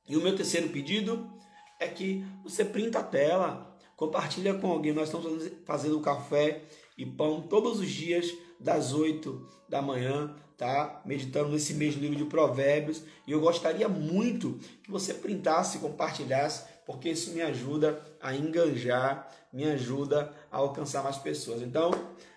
E 0.08 0.16
o 0.16 0.20
meu 0.20 0.36
terceiro 0.36 0.68
pedido 0.68 1.30
é 1.78 1.88
que 1.88 2.24
você 2.42 2.64
printa 2.64 2.98
a 2.98 3.04
tela, 3.04 3.78
compartilha 3.96 4.54
com 4.54 4.70
alguém. 4.70 4.92
Nós 4.92 5.08
estamos 5.08 5.50
fazendo 5.64 6.00
café 6.00 6.62
e 6.98 7.06
pão 7.06 7.40
todos 7.42 7.80
os 7.80 7.88
dias 7.88 8.26
das 8.60 8.92
8 8.92 9.48
da 9.68 9.80
manhã 9.80 10.34
tá? 10.62 11.02
Meditando 11.04 11.48
nesse 11.48 11.74
mês 11.74 11.96
livro 11.96 12.14
de 12.14 12.24
Provérbios. 12.24 13.02
E 13.26 13.32
eu 13.32 13.40
gostaria 13.40 13.88
muito 13.88 14.60
que 14.84 14.92
você 14.92 15.12
printasse 15.12 15.76
e 15.76 15.80
compartilhasse, 15.80 16.64
porque 16.86 17.08
isso 17.08 17.32
me 17.32 17.42
ajuda 17.42 18.00
a 18.20 18.32
enganjar, 18.32 19.28
me 19.52 19.64
ajuda 19.64 20.32
a 20.52 20.58
alcançar 20.58 21.02
mais 21.02 21.18
pessoas. 21.18 21.62
Então, 21.62 21.90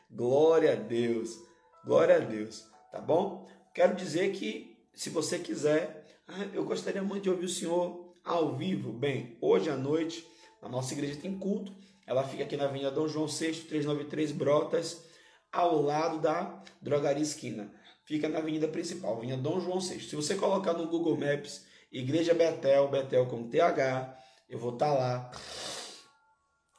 glória 0.09 0.73
a 0.73 0.75
Deus, 0.75 1.37
glória 1.85 2.15
a 2.15 2.19
Deus, 2.19 2.65
tá 2.91 2.99
bom? 2.99 3.47
Quero 3.75 3.95
dizer 3.95 4.31
que, 4.31 4.75
se 4.91 5.11
você 5.11 5.37
quiser, 5.37 6.07
ah, 6.27 6.47
eu 6.51 6.65
gostaria 6.65 7.03
muito 7.03 7.23
de 7.23 7.29
ouvir 7.29 7.45
o 7.45 7.49
Senhor 7.49 8.15
ao 8.23 8.55
vivo. 8.55 8.91
Bem, 8.91 9.37
hoje 9.39 9.69
à 9.69 9.77
noite, 9.77 10.27
a 10.63 10.67
nossa 10.67 10.95
igreja 10.95 11.21
tem 11.21 11.37
culto. 11.37 11.71
Ela 12.07 12.23
fica 12.23 12.43
aqui 12.43 12.57
na 12.57 12.63
Avenida 12.63 12.89
Dom 12.89 13.07
João 13.07 13.27
VI, 13.27 13.53
393 13.53 14.31
Brotas, 14.31 15.05
ao 15.51 15.79
lado 15.79 16.19
da 16.19 16.63
Drogaria 16.81 17.21
Esquina 17.21 17.71
fica 18.05 18.29
na 18.29 18.39
avenida 18.39 18.67
principal, 18.67 19.17
Avenida 19.17 19.41
Dom 19.41 19.59
João 19.59 19.79
VI. 19.79 19.99
Se 19.99 20.15
você 20.15 20.35
colocar 20.35 20.73
no 20.73 20.87
Google 20.87 21.17
Maps 21.17 21.65
Igreja 21.91 22.33
Betel, 22.33 22.89
Betel 22.89 23.25
com 23.27 23.49
TH, 23.49 24.17
eu 24.49 24.59
vou 24.59 24.73
estar 24.73 24.91
tá 24.91 24.93
lá. 24.93 25.31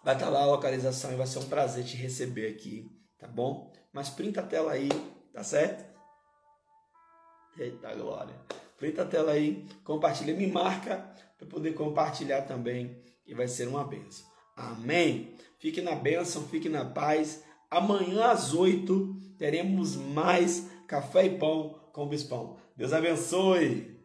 Vai 0.04 0.14
estar 0.14 0.26
tá 0.26 0.30
lá 0.30 0.42
a 0.42 0.46
localização 0.46 1.12
e 1.12 1.16
vai 1.16 1.26
ser 1.26 1.40
um 1.40 1.48
prazer 1.48 1.84
te 1.84 1.96
receber 1.96 2.48
aqui, 2.48 2.90
tá 3.18 3.26
bom? 3.26 3.72
Mas 3.92 4.08
printa 4.08 4.40
a 4.40 4.46
tela 4.46 4.72
aí, 4.72 4.88
tá 5.32 5.42
certo? 5.42 5.84
Eita 7.58 7.94
glória. 7.94 8.34
Printa 8.78 9.02
a 9.02 9.06
tela 9.06 9.32
aí, 9.32 9.66
compartilha, 9.82 10.34
me 10.34 10.46
marca 10.46 11.10
para 11.38 11.48
poder 11.48 11.72
compartilhar 11.72 12.42
também 12.42 13.02
e 13.26 13.34
vai 13.34 13.48
ser 13.48 13.66
uma 13.66 13.84
benção. 13.84 14.26
Amém. 14.54 15.34
Fique 15.58 15.80
na 15.80 15.94
bênção, 15.94 16.46
fique 16.46 16.68
na 16.68 16.84
paz. 16.84 17.42
Amanhã 17.70 18.26
às 18.26 18.52
oito 18.52 19.16
teremos 19.38 19.96
mais 19.96 20.68
Café 20.86 21.26
e 21.26 21.38
Pão 21.38 21.80
com 21.92 22.04
o 22.04 22.08
Bispão. 22.08 22.56
Deus 22.76 22.92
abençoe! 22.92 23.95